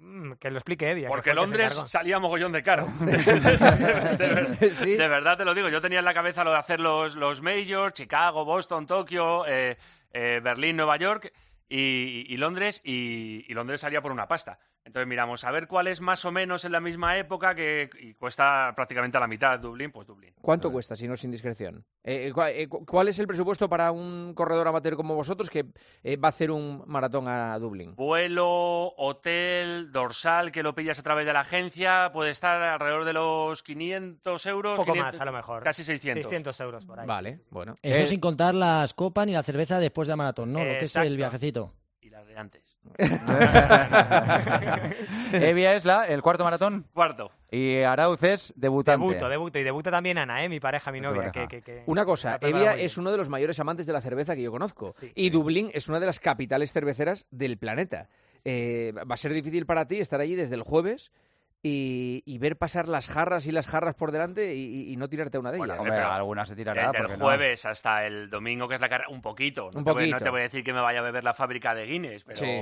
Mm, 0.07 0.33
que 0.33 0.51
lo 0.51 0.57
explique 0.59 0.85
que 0.95 1.07
Porque 1.07 1.33
Londres 1.33 1.81
salía 1.87 2.19
mogollón 2.19 2.51
de 2.51 2.61
caro. 2.61 2.87
de, 2.99 4.15
ver- 4.17 4.75
Sí. 4.75 4.95
de 4.95 5.07
verdad 5.07 5.35
te 5.37 5.45
lo 5.45 5.53
digo. 5.53 5.69
Yo 5.69 5.81
tenía 5.81 5.99
en 5.99 6.05
la 6.05 6.13
cabeza 6.13 6.43
lo 6.43 6.51
de 6.51 6.57
hacer 6.57 6.79
los, 6.79 7.15
los 7.15 7.41
majors, 7.41 7.93
Chicago, 7.93 8.45
Boston, 8.45 8.85
Tokio, 8.85 9.45
eh, 9.47 9.77
eh, 10.13 10.39
Berlín, 10.43 10.77
Nueva 10.77 10.97
York 10.97 11.33
y, 11.67 12.25
y 12.29 12.37
Londres. 12.37 12.81
Y, 12.83 13.45
y 13.47 13.53
Londres 13.53 13.81
salía 13.81 14.01
por 14.01 14.11
una 14.11 14.27
pasta. 14.27 14.59
Entonces 14.85 15.07
miramos 15.07 15.43
a 15.43 15.49
ver 15.51 15.67
cuál 15.67 15.87
es 15.87 15.99
más 15.99 16.23
o 16.25 16.31
menos 16.31 16.63
en 16.63 16.71
la 16.71 16.79
misma 16.79 17.17
época 17.17 17.55
que 17.55 17.89
y 17.99 18.13
cuesta 18.13 18.71
prácticamente 18.75 19.17
a 19.17 19.19
la 19.19 19.27
mitad. 19.27 19.59
Dublín, 19.59 19.91
pues 19.91 20.05
Dublín. 20.07 20.31
¿Cuánto 20.39 20.71
cuesta, 20.71 20.95
si 20.95 21.07
no 21.07 21.15
es 21.15 21.23
indiscreción? 21.23 21.83
Eh, 22.03 22.31
eh, 22.35 22.61
eh, 22.61 22.67
cu- 22.67 22.85
¿Cuál 22.85 23.07
es 23.07 23.17
el 23.17 23.25
presupuesto 23.25 23.67
para 23.67 23.91
un 23.91 24.33
corredor 24.35 24.67
amateur 24.67 24.95
como 24.95 25.15
vosotros 25.15 25.49
que 25.49 25.65
eh, 26.03 26.17
va 26.17 26.27
a 26.27 26.29
hacer 26.29 26.51
un 26.51 26.83
maratón 26.85 27.27
a 27.27 27.57
Dublín? 27.57 27.95
Vuelo, 27.95 28.93
hotel, 28.97 29.91
dorsal, 29.91 30.51
que 30.51 30.61
lo 30.61 30.75
pillas 30.75 30.99
a 30.99 31.03
través 31.03 31.25
de 31.25 31.33
la 31.33 31.39
agencia, 31.41 32.11
puede 32.13 32.29
estar 32.29 32.61
alrededor 32.61 33.05
de 33.05 33.13
los 33.13 33.63
500 33.63 34.45
euros. 34.45 34.71
Un 34.73 34.85
poco 34.85 34.93
500, 34.93 35.13
más, 35.13 35.21
a 35.21 35.25
lo 35.25 35.31
mejor. 35.33 35.63
Casi 35.63 35.83
600. 35.83 36.23
600 36.25 36.59
euros 36.61 36.85
por 36.85 36.99
ahí. 36.99 37.07
Vale, 37.07 37.39
bueno. 37.49 37.75
Eso 37.81 38.03
Eh, 38.03 38.05
sin 38.05 38.19
contar 38.19 38.53
las 38.53 38.93
copas 38.93 39.25
ni 39.25 39.33
la 39.33 39.41
cerveza 39.41 39.79
después 39.79 40.07
de 40.07 40.11
la 40.11 40.17
maratón, 40.17 40.51
¿no? 40.53 40.59
Lo 40.59 40.65
que 40.77 40.85
es 40.85 40.95
el 40.95 41.17
viajecito. 41.17 41.73
Y 42.01 42.09
las 42.11 42.27
de 42.27 42.37
antes. 42.37 42.74
Evia 45.33 45.73
es 45.75 45.85
la, 45.85 46.05
el 46.05 46.21
cuarto 46.21 46.43
maratón 46.43 46.85
Cuarto. 46.93 47.31
y 47.51 47.79
Arauz 47.81 48.23
es 48.23 48.53
debutante. 48.55 49.05
Debuto, 49.05 49.29
debuto. 49.29 49.59
Y 49.59 49.63
debuta 49.63 49.91
también 49.91 50.17
Ana, 50.17 50.43
¿eh? 50.43 50.49
mi 50.49 50.59
pareja, 50.59 50.91
mi 50.91 51.01
novia. 51.01 51.31
pareja. 51.31 51.47
Que, 51.47 51.61
que- 51.61 51.61
que- 51.61 51.83
Una 51.87 52.05
cosa, 52.05 52.37
Evia 52.41 52.75
es 52.75 52.97
uno 52.97 53.11
de 53.11 53.17
los 53.17 53.29
mayores 53.29 53.59
amantes 53.59 53.85
de 53.85 53.93
la 53.93 54.01
cerveza 54.01 54.35
que 54.35 54.41
yo 54.43 54.51
conozco. 54.51 54.93
Sí. 54.99 55.11
y 55.15 55.29
Dublín 55.29 55.69
es 55.73 55.87
una 55.89 55.99
de 55.99 56.05
las 56.05 56.19
capitales 56.19 56.71
cerveceras 56.73 57.25
del 57.31 57.57
planeta. 57.57 58.09
Eh, 58.43 58.93
va 59.09 59.15
a 59.15 59.17
ser 59.17 59.33
difícil 59.33 59.65
para 59.65 59.87
ti 59.87 59.99
estar 59.99 60.19
allí 60.21 60.35
desde 60.35 60.55
el 60.55 60.61
jueves 60.61 61.11
y, 61.67 62.21
y 62.27 62.37
ver 62.37 62.57
pasar 62.57 62.87
las 62.87 63.07
jarras 63.09 63.47
y 63.47 63.51
las 63.51 63.65
jarras 63.65 63.95
por 63.95 64.11
delante 64.11 64.53
y, 64.53 64.91
y 64.93 64.97
no 64.97 65.09
tirarte 65.09 65.39
una 65.39 65.51
de 65.51 65.57
Bueno, 65.57 65.73
ellas. 65.73 65.81
Hombre, 65.81 65.95
Pero 65.97 66.11
alguna 66.11 66.45
se 66.45 66.55
tirará. 66.55 66.91
Desde 66.91 67.13
el 67.13 67.19
no. 67.19 67.25
jueves 67.25 67.65
hasta 67.65 68.05
el 68.05 68.29
domingo, 68.29 68.67
que 68.67 68.75
es 68.75 68.81
la 68.81 68.87
carrera, 68.89 69.09
un 69.09 69.21
poquito. 69.23 69.71
No, 69.73 69.79
Un 69.79 69.83
te 69.85 69.91
voy, 69.91 70.03
no 70.05 70.11
poquito. 70.11 70.23
te 70.25 70.29
voy 70.29 70.39
a 70.41 70.43
decir 70.43 70.63
que 70.63 70.73
me 70.73 70.81
vaya 70.81 70.99
a 70.99 71.01
beber 71.01 71.23
la 71.23 71.33
fábrica 71.33 71.73
de 71.73 71.87
Guinness, 71.87 72.23
pero 72.23 72.37
Sí. 72.37 72.61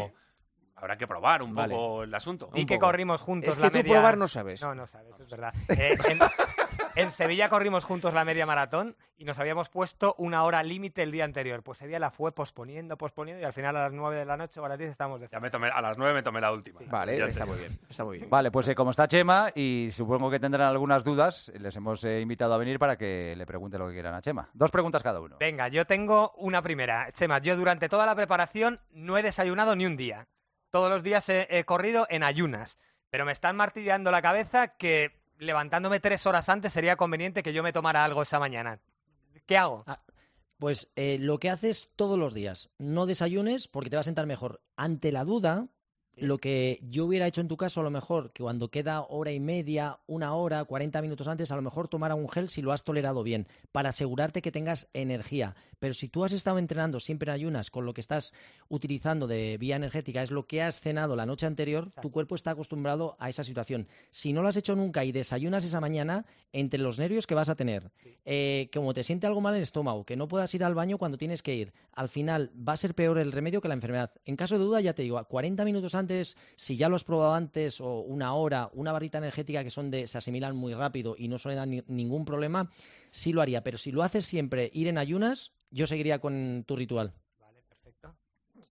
habrá 0.78 0.98
que 0.98 1.06
probar 1.06 1.44
un 1.44 1.54
Vale. 1.54 1.76
poco 1.76 2.04
el 2.04 2.16
asunto. 2.16 2.50
Y 2.54 2.66
que 2.66 2.76
poco. 2.76 2.88
corrimos 2.88 3.20
juntos 3.20 3.50
es 3.50 3.56
que 3.58 3.62
la 3.64 3.70
tú 3.72 3.78
media... 3.80 3.92
probar 3.94 4.18
no 4.18 4.28
sabes. 4.30 4.62
No, 4.62 4.74
no 4.74 4.88
sabes, 4.88 5.20
es 5.20 5.30
verdad. 5.30 5.54
Eh, 5.68 5.98
en, 6.08 6.20
en 6.96 7.12
Sevilla 7.12 7.50
corrimos 7.50 7.86
juntos 7.86 8.14
la 8.14 8.26
media 8.26 8.46
maratón 8.46 8.96
y 9.18 9.26
nos 9.26 9.40
habíamos 9.40 9.70
puesto 9.70 10.16
una 10.18 10.44
hora 10.44 10.62
límite 10.64 11.04
el 11.04 11.12
día 11.12 11.24
anterior. 11.26 11.64
Pues 11.64 11.78
Sevilla 11.80 12.00
la 12.00 12.12
fue 12.12 12.32
posponiendo, 12.34 12.98
posponiendo 12.98 13.42
y 13.42 13.46
al 13.46 13.54
final 13.54 13.76
a 13.78 13.84
las 13.84 13.94
9 13.94 14.18
de 14.18 14.26
la 14.26 14.38
noche 14.38 14.60
o 14.60 14.66
a 14.66 14.70
las 14.70 14.78
10 14.78 14.92
estábamos 14.92 15.22
de 15.22 15.28
Ya 15.32 15.40
me 15.40 15.50
tomé, 15.50 15.70
a 15.70 15.82
las 15.82 15.98
9 15.98 16.14
me 16.14 16.24
tomé 16.24 16.42
la 16.42 16.52
última. 16.52 16.80
Vale, 16.88 17.18
Ya 17.18 17.26
te 17.26 17.32
está 17.32 17.44
digo. 17.46 17.56
muy 17.56 17.66
bien. 17.68 17.80
Está 17.90 18.04
muy 18.06 18.18
bien. 18.18 18.30
Vale, 18.30 18.52
pues 18.52 18.68
eh, 18.68 18.76
como 18.76 18.92
está 18.92 19.08
Chema 19.08 19.52
y 19.56 19.90
supongo 19.92 20.30
que 20.30 20.40
tendrán 20.40 20.68
algunas 20.68 21.04
dudas, 21.04 21.52
les 21.60 21.76
hemos 21.76 22.04
eh, 22.04 22.22
invitado 22.22 22.54
a 22.54 22.58
venir 22.58 22.78
para 22.80 22.98
que 22.98 23.34
le 23.36 23.46
pregunte 23.46 23.78
lo 23.78 23.88
que 23.88 23.94
quieran 23.94 24.14
a 24.14 24.22
Chema. 24.22 24.50
Dos 24.54 24.72
preguntas 24.72 25.02
cada 25.04 25.20
uno. 25.20 25.38
Venga, 25.40 25.68
yo 25.70 25.86
tengo 25.86 26.34
una 26.38 26.62
primera. 26.62 27.12
Chema, 27.14 27.40
yo 27.40 27.56
durante 27.56 27.90
toda 27.90 28.06
la 28.06 28.16
preparación 28.16 28.80
no 28.92 29.18
he 29.18 29.24
desayunado 29.24 29.76
ni 29.76 29.86
un 29.86 29.98
día. 29.98 30.28
Todos 30.70 30.90
los 30.90 31.04
días 31.04 31.28
he, 31.30 31.48
he 31.50 31.64
corrido 31.66 32.06
en 32.10 32.24
ayunas. 32.24 32.78
Pero 33.10 33.26
me 33.26 33.32
están 33.32 33.56
martillando 33.56 34.10
la 34.12 34.24
cabeza 34.24 34.70
que 34.70 35.23
levantándome 35.44 36.00
tres 36.00 36.26
horas 36.26 36.50
antes 36.50 36.74
sería 36.74 36.96
conveniente 36.96 37.44
que 37.44 37.54
yo 37.54 37.64
me 37.64 37.74
tomara 37.74 38.04
algo 38.04 38.22
esa 38.22 38.40
mañana. 38.40 38.80
¿Qué 39.46 39.58
hago? 39.58 39.84
Ah, 39.88 40.02
Pues 40.58 40.90
eh, 40.96 41.18
lo 41.20 41.40
que 41.40 41.50
haces 41.50 41.90
todos 41.96 42.18
los 42.18 42.34
días, 42.34 42.70
no 42.78 43.06
desayunes 43.06 43.68
porque 43.68 43.90
te 43.90 43.96
va 43.98 44.02
a 44.02 44.06
sentar 44.06 44.26
mejor. 44.26 44.62
Ante 44.76 45.12
la 45.12 45.26
duda, 45.26 45.68
lo 46.18 46.38
que 46.38 46.80
yo 46.90 47.06
hubiera 47.06 47.28
hecho 47.28 47.42
en 47.42 47.48
tu 47.48 47.58
caso, 47.58 47.82
a 47.82 47.84
lo 47.84 47.90
mejor, 47.90 48.32
que 48.32 48.44
cuando 48.44 48.70
queda 48.70 49.02
hora 49.02 49.32
y 49.32 49.40
media, 49.40 50.00
una 50.08 50.36
hora, 50.36 50.64
40 50.64 51.02
minutos 51.02 51.28
antes, 51.28 51.52
a 51.52 51.56
lo 51.56 51.62
mejor 51.62 51.88
tomar 51.88 52.14
un 52.14 52.30
gel 52.30 52.50
si 52.50 52.62
lo 52.62 52.72
has 52.72 52.84
tolerado 52.84 53.24
bien, 53.24 53.48
para 53.72 53.90
asegurarte 53.90 54.42
que 54.42 54.52
tengas 54.52 54.88
energía. 54.94 55.56
Pero 55.80 55.94
si 55.94 56.08
tú 56.10 56.24
has 56.24 56.32
estado 56.32 56.60
entrenando 56.60 57.00
siempre 57.00 57.30
en 57.30 57.36
ayunas 57.36 57.72
con 57.72 57.86
lo 57.86 57.94
que 57.94 58.02
estás 58.02 58.34
utilizando 58.70 59.28
de 59.28 59.58
vía 59.58 59.76
energética, 59.76 60.24
es 60.24 60.32
lo 60.32 60.46
que 60.46 60.62
has 60.62 60.80
cenado 60.80 61.16
la 61.16 61.26
noche 61.26 61.46
anterior, 61.46 61.86
Exacto. 61.86 62.02
tu 62.02 62.12
cuerpo 62.12 62.36
está 62.36 62.52
acostumbrado 62.52 63.16
a 63.20 63.30
esa 63.30 63.44
situación. 63.44 63.88
Si 64.12 64.34
no 64.34 64.42
lo 64.42 64.50
has 64.50 64.58
hecho 64.58 64.76
nunca 64.76 65.04
y 65.04 65.12
desayunas 65.12 65.66
esa 65.66 65.82
mañana, 65.82 66.26
entre 66.52 66.80
los 66.80 67.00
nervios 67.00 67.28
que 67.28 67.36
vas 67.36 67.50
a 67.50 67.56
tener, 67.56 67.92
eh, 68.26 68.70
como 68.74 68.94
te 68.94 69.04
siente 69.04 69.28
algo 69.28 69.42
mal 69.42 69.54
en 69.54 69.58
el 69.58 69.64
estómago, 69.64 70.06
que 70.06 70.16
no 70.16 70.28
puedas 70.28 70.54
ir 70.54 70.64
al 70.64 70.76
baño 70.76 70.98
cuando 70.98 71.18
tienes 71.18 71.42
que 71.42 71.56
ir, 71.56 71.74
al 71.92 72.10
final 72.10 72.52
va 72.58 72.74
a 72.74 72.78
ser 72.78 72.96
peor 72.96 73.18
el 73.18 73.32
remedio 73.32 73.62
que 73.62 73.68
la 73.68 73.74
enfermedad. 73.74 74.12
En 74.26 74.36
caso 74.36 74.58
de 74.58 74.64
duda, 74.64 74.80
ya 74.80 74.94
te 74.94 75.02
digo, 75.02 75.18
a 75.18 75.26
40 75.26 75.66
minutos 75.66 75.96
antes, 75.96 76.03
si 76.56 76.78
ya 76.78 76.90
lo 76.90 76.96
has 76.96 77.04
probado 77.04 77.34
antes, 77.34 77.80
o 77.82 78.00
una 78.02 78.34
hora, 78.34 78.70
una 78.74 78.92
barrita 78.92 79.18
energética 79.18 79.64
que 79.64 79.70
son 79.70 79.92
de, 79.92 80.08
se 80.08 80.18
asimilan 80.18 80.56
muy 80.56 80.74
rápido 80.74 81.16
y 81.18 81.28
no 81.28 81.38
suelen 81.40 81.58
dar 81.58 81.68
ni- 81.68 81.84
ningún 81.88 82.26
problema, 82.26 82.70
sí 83.12 83.34
lo 83.34 83.42
haría. 83.42 83.64
Pero 83.64 83.78
si 83.78 83.92
lo 83.92 84.04
haces 84.04 84.26
siempre 84.26 84.70
ir 84.74 84.88
en 84.88 84.98
ayunas, 84.98 85.52
yo 85.72 85.88
seguiría 85.88 86.20
con 86.20 86.64
tu 86.68 86.76
ritual. 86.76 87.14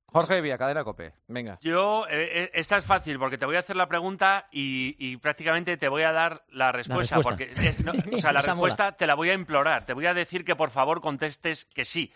Jorge 0.06 0.40
Vía, 0.40 0.58
cadena 0.58 0.84
Cope. 0.84 1.14
Venga. 1.26 1.58
Yo, 1.62 2.06
eh, 2.08 2.44
eh, 2.44 2.50
esta 2.54 2.76
es 2.76 2.84
fácil 2.84 3.18
porque 3.18 3.38
te 3.38 3.46
voy 3.46 3.56
a 3.56 3.60
hacer 3.60 3.76
la 3.76 3.88
pregunta 3.88 4.46
y, 4.52 4.94
y 4.98 5.16
prácticamente 5.16 5.76
te 5.76 5.88
voy 5.88 6.02
a 6.02 6.12
dar 6.12 6.44
la 6.50 6.70
respuesta. 6.72 7.16
respuesta. 7.16 7.44
Porque 7.46 7.68
es- 7.68 7.82
no, 7.84 7.92
o 7.92 8.18
sea, 8.18 8.32
la 8.32 8.40
mola. 8.40 8.52
respuesta 8.52 8.92
te 8.92 9.06
la 9.06 9.14
voy 9.14 9.30
a 9.30 9.34
implorar. 9.34 9.84
Te 9.86 9.92
voy 9.94 10.06
a 10.06 10.14
decir 10.14 10.44
que 10.44 10.54
por 10.56 10.70
favor 10.70 11.00
contestes 11.00 11.64
que 11.64 11.84
sí. 11.84 12.12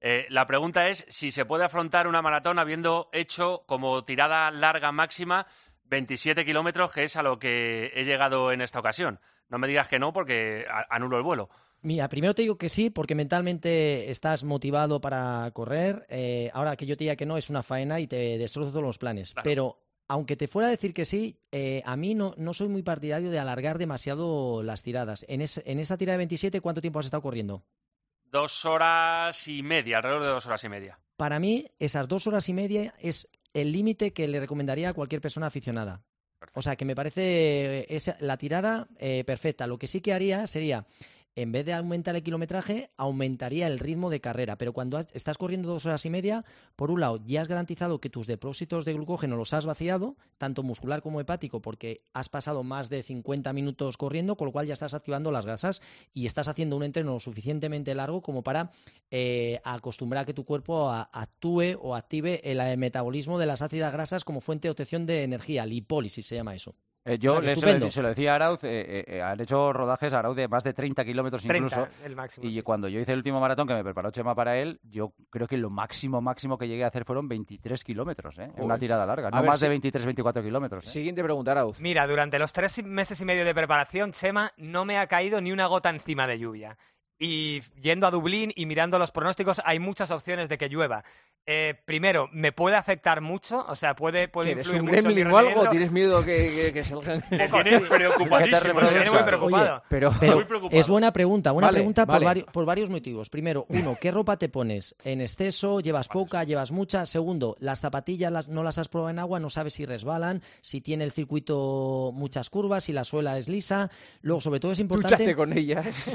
Eh, 0.00 0.26
la 0.30 0.46
pregunta 0.46 0.88
es 0.88 1.04
si 1.08 1.30
se 1.30 1.44
puede 1.44 1.64
afrontar 1.64 2.06
una 2.06 2.22
maratón 2.22 2.58
habiendo 2.58 3.08
hecho 3.12 3.64
como 3.66 4.04
tirada 4.04 4.50
larga 4.50 4.92
máxima 4.92 5.46
27 5.84 6.44
kilómetros, 6.44 6.92
que 6.92 7.04
es 7.04 7.16
a 7.16 7.22
lo 7.22 7.38
que 7.38 7.90
he 7.94 8.04
llegado 8.04 8.52
en 8.52 8.60
esta 8.60 8.78
ocasión. 8.78 9.20
No 9.48 9.58
me 9.58 9.66
digas 9.68 9.88
que 9.88 9.98
no, 9.98 10.12
porque 10.12 10.66
anulo 10.90 11.16
el 11.16 11.22
vuelo. 11.22 11.48
Mira, 11.80 12.08
primero 12.08 12.34
te 12.34 12.42
digo 12.42 12.58
que 12.58 12.68
sí, 12.68 12.90
porque 12.90 13.14
mentalmente 13.14 14.10
estás 14.10 14.44
motivado 14.44 15.00
para 15.00 15.50
correr. 15.54 16.06
Eh, 16.10 16.50
ahora 16.52 16.76
que 16.76 16.86
yo 16.86 16.96
te 16.96 17.04
diga 17.04 17.16
que 17.16 17.24
no, 17.26 17.36
es 17.38 17.48
una 17.50 17.62
faena 17.62 18.00
y 18.00 18.06
te 18.06 18.36
destrozo 18.36 18.70
todos 18.70 18.82
los 18.82 18.98
planes. 18.98 19.32
Claro. 19.32 19.44
Pero 19.44 19.78
aunque 20.08 20.36
te 20.36 20.48
fuera 20.48 20.68
a 20.68 20.70
decir 20.70 20.92
que 20.92 21.04
sí, 21.04 21.38
eh, 21.52 21.82
a 21.86 21.96
mí 21.96 22.14
no, 22.14 22.34
no 22.36 22.52
soy 22.52 22.68
muy 22.68 22.82
partidario 22.82 23.30
de 23.30 23.38
alargar 23.38 23.78
demasiado 23.78 24.62
las 24.62 24.82
tiradas. 24.82 25.24
En, 25.28 25.40
es- 25.40 25.62
en 25.64 25.78
esa 25.78 25.96
tirada 25.96 26.14
de 26.14 26.18
27, 26.18 26.60
¿cuánto 26.60 26.80
tiempo 26.80 26.98
has 26.98 27.06
estado 27.06 27.22
corriendo? 27.22 27.62
Dos 28.30 28.64
horas 28.64 29.48
y 29.48 29.62
media, 29.62 29.98
alrededor 29.98 30.22
de 30.22 30.28
dos 30.28 30.46
horas 30.46 30.62
y 30.64 30.68
media. 30.68 30.98
Para 31.16 31.38
mí, 31.38 31.66
esas 31.78 32.08
dos 32.08 32.26
horas 32.26 32.48
y 32.48 32.52
media 32.54 32.94
es 33.00 33.28
el 33.54 33.72
límite 33.72 34.12
que 34.12 34.28
le 34.28 34.38
recomendaría 34.40 34.90
a 34.90 34.94
cualquier 34.94 35.20
persona 35.20 35.46
aficionada. 35.46 36.02
O 36.54 36.62
sea, 36.62 36.76
que 36.76 36.84
me 36.84 36.94
parece 36.94 37.86
esa- 37.94 38.16
la 38.20 38.36
tirada 38.36 38.86
eh, 38.98 39.24
perfecta. 39.24 39.66
Lo 39.66 39.78
que 39.78 39.86
sí 39.88 40.00
que 40.00 40.12
haría 40.12 40.46
sería, 40.46 40.86
en 41.40 41.52
vez 41.52 41.64
de 41.64 41.72
aumentar 41.72 42.16
el 42.16 42.24
kilometraje, 42.24 42.90
aumentaría 42.96 43.68
el 43.68 43.78
ritmo 43.78 44.10
de 44.10 44.20
carrera. 44.20 44.58
Pero 44.58 44.72
cuando 44.72 44.98
estás 44.98 45.38
corriendo 45.38 45.68
dos 45.68 45.86
horas 45.86 46.04
y 46.04 46.10
media, 46.10 46.44
por 46.74 46.90
un 46.90 46.98
lado, 46.98 47.20
ya 47.24 47.42
has 47.42 47.46
garantizado 47.48 48.00
que 48.00 48.10
tus 48.10 48.26
depósitos 48.26 48.84
de 48.84 48.94
glucógeno 48.94 49.36
los 49.36 49.54
has 49.54 49.64
vaciado, 49.64 50.16
tanto 50.36 50.64
muscular 50.64 51.00
como 51.00 51.20
hepático, 51.20 51.62
porque 51.62 52.02
has 52.12 52.28
pasado 52.28 52.64
más 52.64 52.88
de 52.88 53.04
50 53.04 53.52
minutos 53.52 53.96
corriendo, 53.96 54.36
con 54.36 54.46
lo 54.46 54.52
cual 54.52 54.66
ya 54.66 54.72
estás 54.72 54.94
activando 54.94 55.30
las 55.30 55.46
grasas 55.46 55.80
y 56.12 56.26
estás 56.26 56.48
haciendo 56.48 56.76
un 56.76 56.82
entreno 56.82 57.12
lo 57.12 57.20
suficientemente 57.20 57.94
largo 57.94 58.20
como 58.20 58.42
para 58.42 58.72
eh, 59.12 59.60
acostumbrar 59.62 60.22
a 60.22 60.26
que 60.26 60.34
tu 60.34 60.44
cuerpo 60.44 60.90
a- 60.90 61.02
actúe 61.12 61.78
o 61.80 61.94
active 61.94 62.40
el 62.50 62.58
eh, 62.60 62.76
metabolismo 62.76 63.38
de 63.38 63.46
las 63.46 63.62
ácidas 63.62 63.92
grasas 63.92 64.24
como 64.24 64.40
fuente 64.40 64.66
de 64.66 64.72
obtención 64.72 65.06
de 65.06 65.22
energía, 65.22 65.64
lipólisis 65.66 66.26
se 66.26 66.34
llama 66.34 66.56
eso. 66.56 66.74
Eh, 67.04 67.16
yo 67.18 67.30
O 67.30 67.40
sea, 67.40 67.40
que 67.40 67.48
le- 67.48 67.56
se, 67.56 67.78
lo, 67.80 67.90
se 67.90 68.02
decía 68.02 68.32
a 68.32 68.34
Arauz, 68.34 68.64
eh, 68.64 68.68
eh, 69.00 69.04
eh, 69.06 69.22
han 69.22 69.40
hecho 69.40 69.72
rodajes 69.72 70.12
a 70.12 70.18
Arauz 70.18 70.36
de 70.36 70.46
más 70.48 70.62
de 70.64 70.74
30 70.74 71.04
kilómetros 71.04 71.42
30, 71.42 71.56
incluso. 71.56 71.88
el 72.04 72.14
máximo. 72.16 72.46
Y 72.46 72.52
sí, 72.52 72.62
cuando 72.62 72.86
yo 72.88 73.00
hice 73.00 73.12
el 73.12 73.18
último 73.18 73.40
maratón 73.40 73.66
que 73.66 73.74
me 73.74 73.82
preparó 73.82 74.10
Chema 74.10 74.34
para 74.34 74.58
él, 74.58 74.78
yo 74.82 75.14
creo 75.30 75.46
que 75.46 75.56
lo 75.56 75.70
máximo, 75.70 76.20
máximo 76.20 76.58
que 76.58 76.68
llegué 76.68 76.84
a 76.84 76.88
hacer 76.88 77.04
fueron 77.06 77.26
23 77.28 77.82
kilómetros, 77.82 78.38
¿eh? 78.38 78.50
En 78.56 78.64
una 78.64 78.78
tirada 78.78 79.06
larga. 79.06 79.28
A 79.28 79.30
No 79.30 79.40
ver 79.40 79.50
más 79.50 79.60
de 79.60 79.66
si- 79.66 79.70
23, 79.70 80.04
24 80.04 80.42
kilómetros. 80.42 80.86
¿eh? 80.86 80.90
Siguiente 80.90 81.22
pregunta, 81.22 81.52
Arauz. 81.52 81.80
Mira, 81.80 82.06
durante 82.06 82.38
los 82.38 82.52
tres 82.52 82.84
meses 82.84 83.18
y 83.20 83.24
medio 83.24 83.44
de 83.46 83.54
preparación, 83.54 84.12
Chema, 84.12 84.52
no 84.58 84.84
me 84.84 84.98
ha 84.98 85.06
caído 85.06 85.40
ni 85.40 85.50
una 85.52 85.66
gota 85.66 85.88
encima 85.90 86.26
de 86.26 86.38
lluvia. 86.38 86.76
Y 87.20 87.62
yendo 87.80 88.06
a 88.06 88.10
Dublín 88.12 88.52
y 88.54 88.66
mirando 88.66 88.96
los 88.98 89.10
pronósticos, 89.10 89.60
hay 89.64 89.80
muchas 89.80 90.10
opciones 90.12 90.48
de 90.48 90.56
que 90.56 90.68
llueva. 90.68 91.02
Eh, 91.50 91.76
primero, 91.86 92.28
¿me 92.30 92.52
puede 92.52 92.76
afectar 92.76 93.22
mucho? 93.22 93.64
O 93.66 93.74
sea, 93.74 93.96
¿puede, 93.96 94.28
puede 94.28 94.50
¿Eres 94.50 94.66
influir 94.66 94.82
un 94.82 95.30
mucho 95.30 95.34
o 95.34 95.38
algo? 95.38 95.70
¿Tienes 95.70 95.90
miedo 95.90 96.22
que, 96.22 96.52
que, 96.54 96.72
que 96.74 96.84
salgan? 96.84 97.24
Me 97.30 97.48
tiene 97.48 97.80
preocupadísimo. 97.80 98.58
¿eh? 98.70 98.74
Me 98.74 98.86
tiene 98.88 99.10
muy 99.10 99.22
preocupado. 99.22 99.82
Pero, 99.88 100.12
Pero 100.20 100.34
Muy 100.34 100.44
preocupado. 100.44 100.78
es 100.78 100.88
buena 100.88 101.10
pregunta, 101.10 101.52
buena 101.52 101.68
Vale, 101.68 101.78
pregunta 101.78 102.04
por, 102.04 102.22
varios, 102.22 102.46
por 102.52 102.66
varios 102.66 102.90
motivos. 102.90 103.30
Primero, 103.30 103.64
uno, 103.70 103.96
¿qué 103.98 104.10
ropa 104.10 104.36
te 104.36 104.50
pones? 104.50 104.94
¿En 105.04 105.22
exceso? 105.22 105.80
¿Llevas 105.80 106.08
poca? 106.08 106.44
¿Llevas 106.44 106.70
mucha? 106.70 107.06
Segundo, 107.06 107.56
las 107.60 107.80
zapatillas 107.80 108.30
las- 108.30 108.48
no 108.50 108.62
las 108.62 108.76
has 108.76 108.88
probado 108.88 109.08
en 109.08 109.18
agua, 109.18 109.40
no 109.40 109.48
sabes 109.48 109.72
si 109.72 109.86
resbalan, 109.86 110.42
si 110.60 110.82
tiene 110.82 111.04
el 111.04 111.12
circuito 111.12 112.10
muchas 112.12 112.50
curvas, 112.50 112.84
si 112.84 112.92
la 112.92 113.04
suela 113.04 113.38
es 113.38 113.48
lisa. 113.48 113.90
Luego, 114.20 114.42
sobre 114.42 114.60
todo 114.60 114.72
es 114.72 114.78
Dúchate 114.86 115.24
importante... 115.24 115.34
con 115.34 115.56
ellas. 115.56 116.14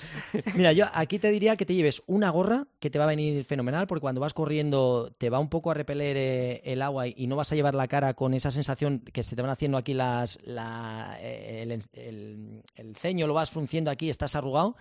Mira, 0.54 0.72
yo 0.72 0.86
aquí 0.94 1.18
te 1.18 1.30
diría 1.30 1.58
que 1.58 1.66
te 1.66 1.74
lleves 1.74 2.02
una 2.06 2.30
gorra 2.30 2.66
que 2.78 2.88
te 2.88 2.98
va 2.98 3.04
a 3.04 3.08
venir 3.08 3.44
fenomenal 3.44 3.86
porque 3.86 4.00
cuando 4.00 4.22
vas 4.22 4.32
corriendo 4.32 4.69
te 5.18 5.30
va 5.30 5.38
un 5.38 5.48
poco 5.48 5.70
a 5.70 5.74
repeler 5.74 6.16
eh, 6.16 6.62
el 6.64 6.82
agua 6.82 7.06
y, 7.08 7.14
y 7.16 7.26
no 7.26 7.36
vas 7.36 7.50
a 7.52 7.54
llevar 7.54 7.74
la 7.74 7.88
cara 7.88 8.14
con 8.14 8.34
esa 8.34 8.50
sensación 8.50 9.00
que 9.00 9.22
se 9.22 9.34
te 9.36 9.42
van 9.42 9.50
haciendo 9.50 9.76
aquí 9.78 9.94
las 9.94 10.38
la, 10.44 11.16
eh, 11.20 11.62
el, 11.62 11.72
el- 11.92 12.62
el 12.74 12.96
ceño, 12.96 13.26
lo 13.26 13.34
vas 13.34 13.50
frunciendo 13.50 13.90
aquí, 13.90 14.08
estás 14.10 14.34
arrugado 14.36 14.76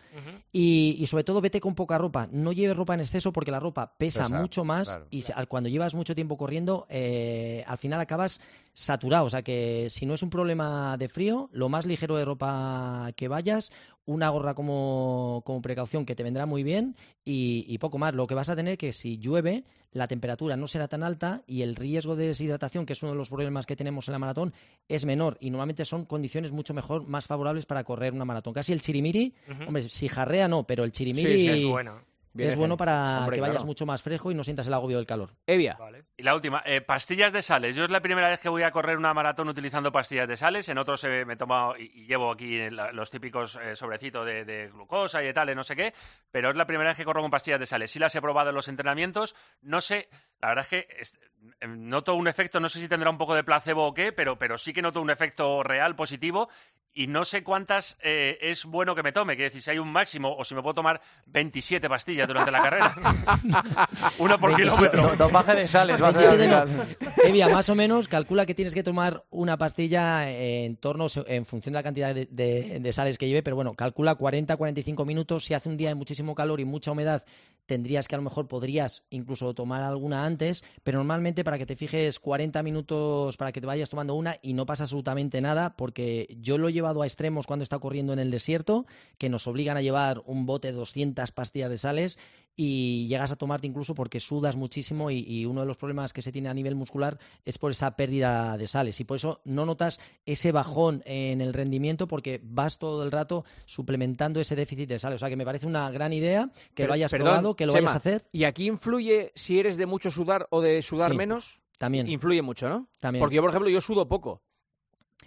y, 0.52 0.96
y 1.00 1.08
sobre 1.08 1.24
todo 1.24 1.42
vete 1.42 1.60
con 1.60 1.76
poca 1.76 1.98
ropa. 1.98 2.28
No 2.32 2.52
lleves 2.52 2.76
ropa 2.78 2.94
en 2.94 3.00
exceso 3.02 3.32
porque 3.34 3.52
la 3.52 3.60
ropa 3.60 3.94
pesa, 3.98 4.24
Pesa, 4.26 4.40
mucho 4.40 4.64
más 4.64 4.88
claro. 4.90 5.08
y 5.12 5.24
cuando 5.48 5.70
llevas 5.70 5.94
mucho 5.94 6.16
tiempo 6.16 6.38
corriendo, 6.38 6.86
eh, 6.90 7.64
al 7.68 7.78
final 7.78 8.00
acabas 8.00 8.40
saturado. 8.80 9.26
O 9.26 9.30
sea 9.30 9.42
que 9.42 9.88
si 9.90 10.06
no 10.06 10.14
es 10.14 10.24
un 10.24 10.30
problema 10.30 10.96
de 10.98 11.10
frío, 11.10 11.50
lo 11.52 11.68
más 11.68 11.86
ligero 11.86 12.16
de 12.16 12.24
ropa 12.24 13.12
que 13.18 13.28
vayas, 13.28 13.72
una 14.06 14.30
gorra 14.30 14.54
como, 14.54 15.44
como 15.46 15.62
precaución 15.62 16.06
que 16.06 16.16
te 16.16 16.24
vendrá 16.24 16.46
muy 16.46 16.64
bien 16.64 16.96
y, 17.26 17.66
y 17.68 17.78
poco 17.78 17.98
más. 17.98 18.14
Lo 18.14 18.26
que 18.26 18.36
vas 18.36 18.50
a 18.50 18.56
tener 18.56 18.78
que 18.78 18.94
si 18.94 19.18
llueve, 19.18 19.66
la 19.92 20.08
temperatura 20.08 20.56
no 20.56 20.66
será 20.68 20.88
tan 20.88 21.04
alta 21.04 21.44
y 21.46 21.62
el 21.62 21.76
riesgo 21.76 22.16
de 22.16 22.28
deshidratación, 22.28 22.86
que 22.86 22.94
es 22.94 23.04
uno 23.04 23.12
de 23.12 23.18
los 23.18 23.30
problemas 23.30 23.66
que 23.66 23.76
tenemos 23.76 24.08
en 24.08 24.14
la 24.14 24.20
maratón, 24.20 24.54
es 24.88 25.04
menor 25.06 25.38
y 25.42 25.50
normalmente 25.50 25.84
son 25.84 26.06
condiciones 26.06 26.54
mucho 26.54 26.74
mejor, 26.74 27.06
más 27.06 27.28
favorables 27.28 27.66
para 27.66 27.84
correr 27.84 28.14
una 28.14 28.26
maratón. 28.26 28.54
Casi 28.54 28.72
el 28.72 28.80
chirimiri, 28.80 29.34
hombre, 29.68 29.84
si 29.84 30.08
jarrea 30.08 30.48
no, 30.48 30.64
pero 30.64 30.86
el 30.86 30.94
chirimiri 30.94 31.38
Sí, 31.38 31.38
sí, 31.40 31.50
Es 31.50 31.64
bueno. 31.66 32.02
Es 32.38 32.56
bueno 32.56 32.78
para 32.78 33.20
Hombre, 33.22 33.36
que 33.36 33.42
vayas 33.42 33.56
claro. 33.58 33.66
mucho 33.66 33.86
más 33.86 34.02
fresco 34.02 34.32
y 34.32 34.36
no 34.36 34.44
sientas 34.44 34.68
el 34.68 34.74
agobio 34.74 34.98
del 34.98 35.06
calor. 35.06 35.32
Evia. 35.48 35.76
Vale. 35.80 36.06
Y 36.16 36.24
la 36.24 36.36
última, 36.36 36.62
eh, 36.66 36.80
pastillas 36.82 37.34
de 37.34 37.42
sales. 37.42 37.76
Yo 37.76 37.84
es 37.84 37.90
la 37.90 38.02
primera 38.02 38.30
vez 38.30 38.40
que 38.40 38.50
voy 38.50 38.64
a 38.64 38.72
correr 38.72 38.98
una 38.98 39.14
maratón 39.14 39.50
utilizando 39.50 39.92
pastillas 39.92 40.28
de 40.28 40.38
sales. 40.38 40.70
En 40.70 40.78
otros 40.78 41.04
eh, 41.04 41.26
me 41.26 41.34
he 41.34 41.38
tomado 41.38 41.76
y, 41.78 41.92
y 41.94 42.06
llevo 42.08 42.32
aquí 42.32 42.70
la- 42.70 42.92
los 42.92 43.10
típicos 43.10 43.58
eh, 43.62 43.76
sobrecitos 43.76 44.26
de, 44.26 44.46
de 44.46 44.70
glucosa 44.70 45.22
y 45.24 45.26
de 45.26 45.34
tal, 45.34 45.54
no 45.56 45.64
sé 45.64 45.76
qué. 45.76 45.94
Pero 46.32 46.50
es 46.50 46.56
la 46.56 46.66
primera 46.66 46.90
vez 46.92 46.98
que 46.98 47.06
corro 47.06 47.22
con 47.22 47.32
pastillas 47.32 47.60
de 47.60 47.66
sales. 47.66 47.92
Sí 47.92 48.00
las 48.00 48.14
he 48.16 48.22
probado 48.22 48.50
en 48.50 48.56
los 48.56 48.68
entrenamientos. 48.68 49.36
No 49.62 49.82
sé, 49.82 50.08
la 50.42 50.50
verdad 50.50 50.66
es 50.66 50.70
que 50.70 50.88
es- 51.00 51.20
eh, 51.62 51.68
noto 51.68 52.16
un 52.16 52.28
efecto, 52.28 52.60
no 52.60 52.68
sé 52.70 52.80
si 52.82 52.88
tendrá 52.88 53.10
un 53.10 53.18
poco 53.18 53.34
de 53.36 53.44
placebo 53.44 53.86
o 53.88 53.94
qué, 53.94 54.12
pero, 54.12 54.38
pero 54.38 54.58
sí 54.58 54.74
que 54.74 54.82
noto 54.82 55.02
un 55.02 55.10
efecto 55.10 55.64
real 55.64 55.96
positivo. 55.96 56.50
Y 56.92 57.06
no 57.06 57.24
sé 57.24 57.44
cuántas 57.44 57.98
eh, 58.02 58.40
es 58.42 58.66
bueno 58.66 58.96
que 58.96 59.04
me 59.04 59.12
tome. 59.12 59.36
Quiero 59.36 59.50
decir, 59.50 59.62
si 59.62 59.70
hay 59.70 59.78
un 59.78 59.92
máximo 59.92 60.36
o 60.36 60.44
si 60.44 60.56
me 60.56 60.62
puedo 60.64 60.74
tomar 60.74 61.00
27 61.28 61.88
pastillas 61.88 62.28
durante 62.28 62.50
la 62.52 62.62
carrera. 62.64 62.96
Una 64.18 64.38
por 64.40 64.50
27. 64.56 64.90
kilómetro. 64.90 65.16
Do- 65.16 65.26
Dopaje 65.28 65.56
de 65.56 65.68
sales, 65.68 66.02
va 66.02 66.10
a 66.10 66.12
ser 66.14 66.26
al 66.28 66.38
27 66.38 66.48
no. 66.48 66.84
final. 66.84 66.98
Evia, 67.24 67.48
más 67.48 67.70
o 67.70 67.76
menos, 67.76 68.08
calcula 68.08 68.46
que 68.48 68.56
tienes 68.56 68.74
que 68.74 68.84
tomar 68.84 69.24
una 69.30 69.56
pastilla 69.58 70.30
en 70.32 70.78
torno, 70.78 71.06
en 71.28 71.46
función 71.46 71.74
de 71.74 71.80
la 71.80 71.84
cantidad 71.84 72.14
de, 72.14 72.28
de- 72.32 72.80
de 72.82 72.94
sales 72.94 73.18
que 73.20 73.28
lleve, 73.28 73.44
pero 73.44 73.56
bueno, 73.56 73.76
calcula 73.76 74.18
40-45 74.18 75.06
minutos. 75.06 75.46
Si 75.46 75.54
hace 75.54 75.70
un 75.70 75.78
día 75.78 75.90
de 75.90 75.96
muchísimo 75.96 76.34
calor 76.36 76.60
y 76.60 76.66
mucha 76.66 76.92
humedad, 76.92 77.24
tendrías 77.68 78.08
que 78.08 78.16
a 78.16 78.18
lo 78.18 78.24
mejor 78.24 78.48
podrías 78.48 79.04
incluso 79.12 79.54
tomar 79.54 79.84
alguna 79.84 80.26
antes, 80.30 80.64
pero 80.84 81.00
normalmente 81.00 81.44
para 81.44 81.58
que 81.58 81.66
te 81.66 81.76
fijes 81.76 82.20
40 82.20 82.64
minutos 82.64 83.36
para 83.36 83.52
que 83.52 83.60
te 83.60 83.68
vayas 83.68 83.90
tomando 83.90 84.14
una 84.14 84.38
y 84.42 84.54
no 84.54 84.66
pasa 84.66 84.84
absolutamente 84.84 85.42
nada, 85.42 85.76
porque 85.76 86.38
yo 86.40 86.58
lo 86.58 86.70
he 86.70 86.74
llevado 86.74 87.02
a 87.02 87.08
extremos 87.08 87.48
cuando 87.48 87.64
está 87.64 87.80
corriendo 87.80 88.14
en 88.14 88.20
el 88.20 88.32
desierto, 88.32 88.86
que 89.18 89.30
nos 89.30 89.48
obligan 89.48 89.76
a 89.76 89.82
llevar 89.82 90.22
un 90.26 90.46
bote 90.46 90.70
de 90.70 90.78
200 90.78 91.32
pastillas 91.32 91.70
de 91.70 91.78
sales 91.78 92.18
y 92.56 93.08
llegas 93.08 93.32
a 93.32 93.36
tomarte 93.36 93.68
incluso 93.68 93.96
porque 93.96 94.20
sudas 94.20 94.56
muchísimo 94.56 95.12
y, 95.12 95.20
y 95.28 95.46
uno 95.46 95.62
de 95.62 95.68
los 95.68 95.78
problemas 95.78 96.12
que 96.14 96.22
se 96.22 96.32
tiene 96.32 96.50
a 96.50 96.54
nivel 96.54 96.76
muscular 96.76 97.18
es 97.46 97.58
por 97.58 97.72
esa 97.72 97.96
pérdida 97.96 98.58
de 98.58 98.68
sales 98.68 99.00
y 99.00 99.06
por 99.06 99.16
eso 99.18 99.42
no 99.46 99.66
notas 99.66 100.00
ese 100.26 100.52
bajón 100.52 101.02
en 101.06 101.42
el 101.42 101.54
rendimiento 101.54 102.08
porque 102.08 102.42
vas 102.44 102.78
todo 102.78 103.04
el 103.04 103.12
rato 103.12 103.46
suplementando 103.66 104.40
ese 104.40 104.56
déficit 104.56 104.90
de 104.90 105.00
sales. 105.00 105.16
O 105.16 105.20
sea 105.20 105.30
que 105.30 105.36
me 105.38 105.46
parece 105.46 105.68
una 105.68 105.90
gran 105.92 106.12
idea 106.14 106.50
que 106.74 106.86
lo 106.86 106.94
hayas 106.94 107.12
perdón, 107.12 107.28
probado, 107.28 107.56
que 107.56 107.66
lo 107.66 107.74
Chema, 107.74 107.92
vayas 107.92 107.96
a 107.96 107.98
hacer 107.98 108.26
¿Y 108.32 108.44
aquí 108.44 108.68
influye 108.68 109.32
si 109.36 109.60
eres 109.60 109.78
de 109.78 109.86
mucho 109.86 110.12
sudar 110.12 110.48
o 110.52 110.62
de 110.62 110.82
sudar 110.82 111.12
Sí. 111.12 111.18
menos? 111.18 111.60
también. 111.78 112.10
Influye 112.10 112.42
mucho, 112.42 112.68
¿no? 112.68 112.90
también. 113.00 113.22
Porque 113.22 113.38
yo, 113.38 113.42
por 113.42 113.52
ejemplo, 113.52 113.70
yo 113.70 113.80
sudo 113.80 114.08
poco. 114.10 114.42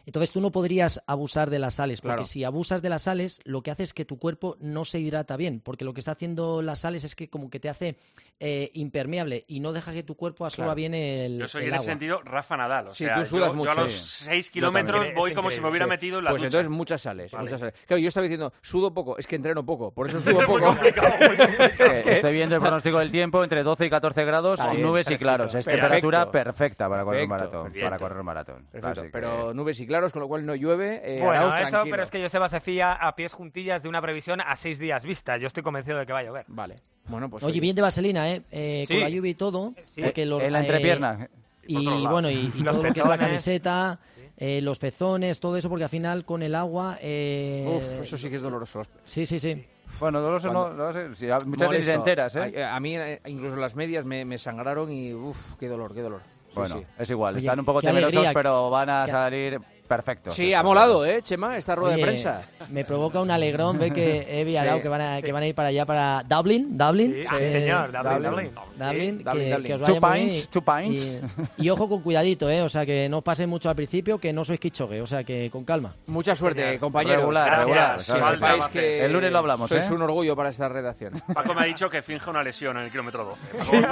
Entonces 0.06 0.32
tú 0.32 0.40
no 0.40 0.50
podrías 0.50 1.00
abusar 1.06 1.50
de 1.50 1.59
las 1.59 1.75
sales, 1.75 2.00
porque 2.00 2.14
Claro. 2.16 2.25
si 2.25 2.44
abusas 2.44 2.82
de 2.82 2.88
las 2.88 3.02
sales, 3.02 3.40
lo 3.44 3.62
que 3.62 3.71
hace 3.71 3.82
es 3.85 3.94
que 3.94 4.04
tu 4.04 4.18
cuerpo 4.18 4.56
no 4.61 4.85
se 4.85 4.99
hidrata 4.99 5.37
bien, 5.37 5.61
porque 5.61 5.85
lo 5.85 5.94
que 5.94 6.00
está 6.00 6.12
haciendo 6.12 6.62
las 6.62 6.80
sales 6.80 7.04
es 7.04 7.14
que 7.14 7.28
como 7.30 7.50
que 7.50 7.61
te 7.61 7.68
hace 7.68 7.97
eh, 8.44 8.71
impermeable 8.75 9.44
y 9.47 9.61
no 9.61 9.73
deja 9.73 9.92
que 9.92 10.02
tu 10.02 10.16
cuerpo 10.16 10.44
absorba 10.44 10.66
Claro. 10.75 10.75
bien 10.76 10.94
el, 10.94 11.38
Yo 11.38 11.47
soy 11.47 11.62
el 11.62 11.68
en 11.68 11.75
ese 11.76 11.85
sentido 11.85 12.21
Rafa 12.25 12.56
Nadal. 12.56 12.88
O 12.88 12.92
Sí, 12.92 13.04
sea, 13.04 13.21
tú 13.21 13.26
sudas 13.26 13.50
yo, 13.50 13.54
mucho. 13.54 13.73
yo 13.73 13.78
a 13.78 13.82
los 13.85 13.92
Sí. 13.92 14.25
6 14.25 14.47
Yo 14.49 14.52
kilómetros 14.52 15.14
voy 15.14 15.32
como 15.32 15.49
si 15.50 15.61
me 15.61 15.68
hubiera 15.68 15.85
Sí. 15.87 15.90
metido 15.90 16.18
en 16.18 16.25
la 16.25 16.30
Pues 16.30 16.42
ducha. 16.42 16.47
entonces 16.59 16.68
muchas 16.68 17.02
sales, 17.02 17.30
Vale. 17.30 17.44
muchas 17.44 17.61
sales. 17.61 17.75
Claro, 17.87 18.00
yo 18.00 18.09
estaba 18.09 18.23
diciendo, 18.25 18.52
sudo 18.61 18.92
poco, 18.92 19.16
es 19.16 19.28
que 19.28 19.37
entreno 19.37 19.64
poco, 19.64 19.92
por 19.92 20.09
eso 20.09 20.21
sudo 20.21 20.35
muy 20.35 20.47
poco. 20.47 20.64
complicado, 20.66 21.09
muy 21.21 21.37
complicado. 21.37 22.02
Que 22.02 22.12
Estoy 22.14 22.32
viendo 22.32 22.56
el 22.56 22.61
pronóstico 22.61 22.99
del 22.99 23.12
tiempo 23.12 23.44
entre 23.44 23.62
12 23.62 23.87
y 23.87 23.90
14 23.90 24.25
grados, 24.25 24.59
nubes 24.76 25.09
y 25.11 25.16
claros. 25.16 25.54
Es 25.54 25.64
Perfecto. 25.64 25.80
temperatura 25.87 26.30
perfecta 26.32 26.88
para 26.88 27.04
correr 27.04 27.23
un 27.23 27.28
maratón. 27.28 27.62
perfecto. 27.64 27.85
Para 27.87 27.99
correr 27.99 28.18
un 28.18 28.26
maratón. 28.26 28.66
Que- 28.73 29.11
pero 29.12 29.54
nubes 29.54 29.78
y 29.78 29.87
claros, 29.92 30.12
con 30.12 30.20
lo 30.22 30.28
cual 30.28 30.44
no 30.46 30.54
llueve. 30.54 31.00
eh, 31.04 31.20
Bueno, 31.20 31.32
Arauz, 31.38 31.52
eso, 31.61 31.68
tranquilo. 31.70 31.90
pero 31.92 32.02
es 32.02 32.11
que 32.11 32.22
Joseba 32.22 32.49
se 32.49 32.61
fía 32.61 32.92
a 32.94 33.14
pies 33.14 33.32
juntillas 33.34 33.82
de 33.82 33.88
una 33.88 34.00
previsión 34.02 34.40
a 34.40 34.56
seis 34.56 34.78
días 34.78 35.04
vista. 35.04 35.37
Yo 35.37 35.46
estoy 35.46 35.62
convencido 35.62 35.99
de 35.99 36.06
que 36.06 36.12
va 36.12 36.20
a 36.20 36.25
llover. 36.25 36.44
Vale. 36.49 36.76
Bueno, 37.06 37.28
pues 37.28 37.42
Oye, 37.44 37.61
bien 37.61 37.76
de 37.76 37.82
vaselina, 37.82 38.30
¿eh? 38.30 38.42
Eh, 38.50 38.84
Sí. 38.87 38.94
Con 38.94 39.02
la 39.02 39.08
lluvia 39.08 39.30
y 39.30 39.34
todo. 39.34 39.75
Sí. 39.87 40.02
Porque 40.02 40.25
los, 40.26 40.42
en 40.42 40.52
la 40.52 40.61
eh, 40.61 40.62
entrepierna. 40.62 41.28
y 41.66 42.06
bueno, 42.06 42.30
y, 42.30 42.52
y 42.54 42.61
Los 42.62 42.75
todo 42.76 42.82
lo 42.88 42.92
que 42.92 43.00
es 43.00 43.06
la 43.06 43.18
camiseta, 43.18 43.99
eh, 44.37 44.61
los 44.62 44.78
pezones, 44.78 45.38
todo 45.40 45.56
eso, 45.56 45.68
porque 45.68 45.84
al 45.84 45.90
final 45.90 46.25
con 46.25 46.42
el 46.42 46.54
agua... 46.54 46.99
eh, 47.00 47.64
Uf, 47.76 48.02
eso 48.02 48.16
sí 48.18 48.28
que 48.30 48.37
es 48.37 48.42
doloroso. 48.42 48.82
Sí, 49.04 49.26
sí, 49.26 49.38
sí. 49.38 49.64
Bueno, 50.00 50.20
doloroso 50.20 50.50
no, 50.52 50.62
Cuando- 50.64 50.87
no 50.87 50.92
sé. 50.92 51.14
si 51.14 51.26
muchas 51.46 51.68
veces 51.68 51.88
enteras, 51.88 52.34
¿eh? 52.37 52.64
A, 52.64 52.75
a 52.76 52.80
mí, 52.80 52.96
eh, 52.96 53.20
incluso 53.26 53.56
las 53.56 53.76
medias 53.76 54.04
me, 54.06 54.25
me 54.25 54.38
sangraron 54.38 54.90
y 54.90 55.12
uff, 55.12 55.54
qué 55.61 55.68
dolor, 55.68 55.92
qué 55.94 56.00
dolor. 56.00 56.22
Bueno, 56.54 56.78
sí. 56.78 56.87
es 56.99 57.11
igual. 57.11 57.34
Oye, 57.37 57.44
Están 57.46 57.58
un 57.61 57.64
poco 57.64 57.80
temerosos, 57.80 58.14
alegría. 58.14 58.32
pero 58.34 58.68
van 58.70 58.90
a 58.90 59.04
Qué- 59.06 59.11
salir 59.12 59.61
perfectos. 59.96 60.34
Sí, 60.34 60.54
ha 60.54 60.62
molado, 60.62 61.04
¿eh, 61.04 61.20
Chema? 61.22 61.56
Esta 61.58 61.75
rueda 61.75 61.96
de 61.96 62.02
prensa. 62.02 62.42
Me 62.70 62.84
provoca 62.84 63.20
un 63.20 63.30
alegrón 63.30 63.78
ver 63.78 63.92
que 63.92 64.40
Evi 64.40 64.52
y 64.52 64.54
Sí. 64.54 64.56
Arau 64.58 64.80
que 64.80 64.88
van, 64.88 65.00
a, 65.00 65.20
que 65.22 65.32
van 65.32 65.42
a 65.42 65.46
ir 65.46 65.54
para 65.54 65.68
allá, 65.68 65.84
para 65.84 66.22
Dublin. 66.26 66.78
Dublin. 66.78 67.12
Sí, 67.12 67.20
Eh, 67.22 67.26
sí, 67.46 67.49
señor, 67.49 67.92
Dublin, 67.92 68.22
Dublin. 68.22 68.50
Dublin. 68.54 68.54
Dublin, 68.78 69.18
Sí, 69.18 69.25
que, 69.25 69.30
Dublin, 69.30 69.50
Dublin. 69.50 69.66
que 69.66 69.75
os 69.75 69.82
Two 69.82 70.00
muy 70.00 70.11
pints, 70.20 70.49
two 70.49 70.62
pints. 70.62 71.20
Y, 71.58 71.64
y 71.66 71.70
ojo 71.70 71.88
con 71.88 72.00
cuidadito, 72.00 72.49
¿eh? 72.49 72.62
O 72.62 72.68
sea, 72.68 72.87
que 72.87 73.08
no 73.08 73.18
os 73.18 73.25
paséis 73.25 73.49
mucho 73.49 73.68
al 73.68 73.76
principio, 73.76 74.18
que 74.18 74.32
no 74.32 74.44
sois 74.44 74.58
quichogue, 74.61 75.00
o 75.02 75.06
sea, 75.06 75.25
que 75.25 75.50
con 75.50 75.64
calma. 75.64 75.94
Mucha 76.06 76.34
suerte, 76.34 76.62
Señor. 76.64 76.80
compañeros. 76.80 77.20
Regular, 77.22 77.66
Gracias. 77.66 78.08
regular. 78.40 78.70
Que 78.70 79.04
El 79.04 79.12
lunes 79.12 79.30
lo 79.32 79.38
hablamos, 79.38 79.68
sois 79.68 79.88
¿eh? 79.90 79.92
un 79.92 80.02
orgullo 80.02 80.34
para 80.37 80.49
esta 80.49 80.68
redacción. 80.68 81.12
Paco 81.34 81.52
me 81.54 81.62
ha 81.62 81.64
dicho 81.64 81.90
que 81.90 82.00
finge 82.02 82.30
una 82.30 82.42
lesión 82.42 82.76
en 82.78 82.84
el 82.84 82.90
kilómetro 82.90 83.25
12. 83.25 83.87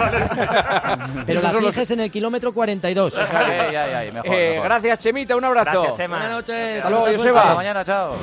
Pero 1.26 1.40
la 1.42 1.50
fijes 1.50 1.90
en 1.90 2.00
el 2.00 2.10
kilómetro 2.10 2.52
42. 2.52 3.12
o 3.14 3.16
sea, 3.26 3.46
Ay, 3.46 3.74
ay, 3.76 3.92
ay, 3.94 4.12
mejor, 4.12 4.32
Eh, 4.34 4.50
mejor. 4.54 4.64
gracias, 4.68 4.98
Chemita, 5.00 5.36
un 5.36 5.44
abrazo. 5.44 5.89
Buenas 5.96 6.30
noches. 6.30 6.76
Hasta 6.78 6.90
luego, 6.90 7.06
mucha 7.06 7.18
Joseba. 7.18 7.40
Hasta 7.42 7.54
mañana, 7.54 7.84
chao. 7.84 8.16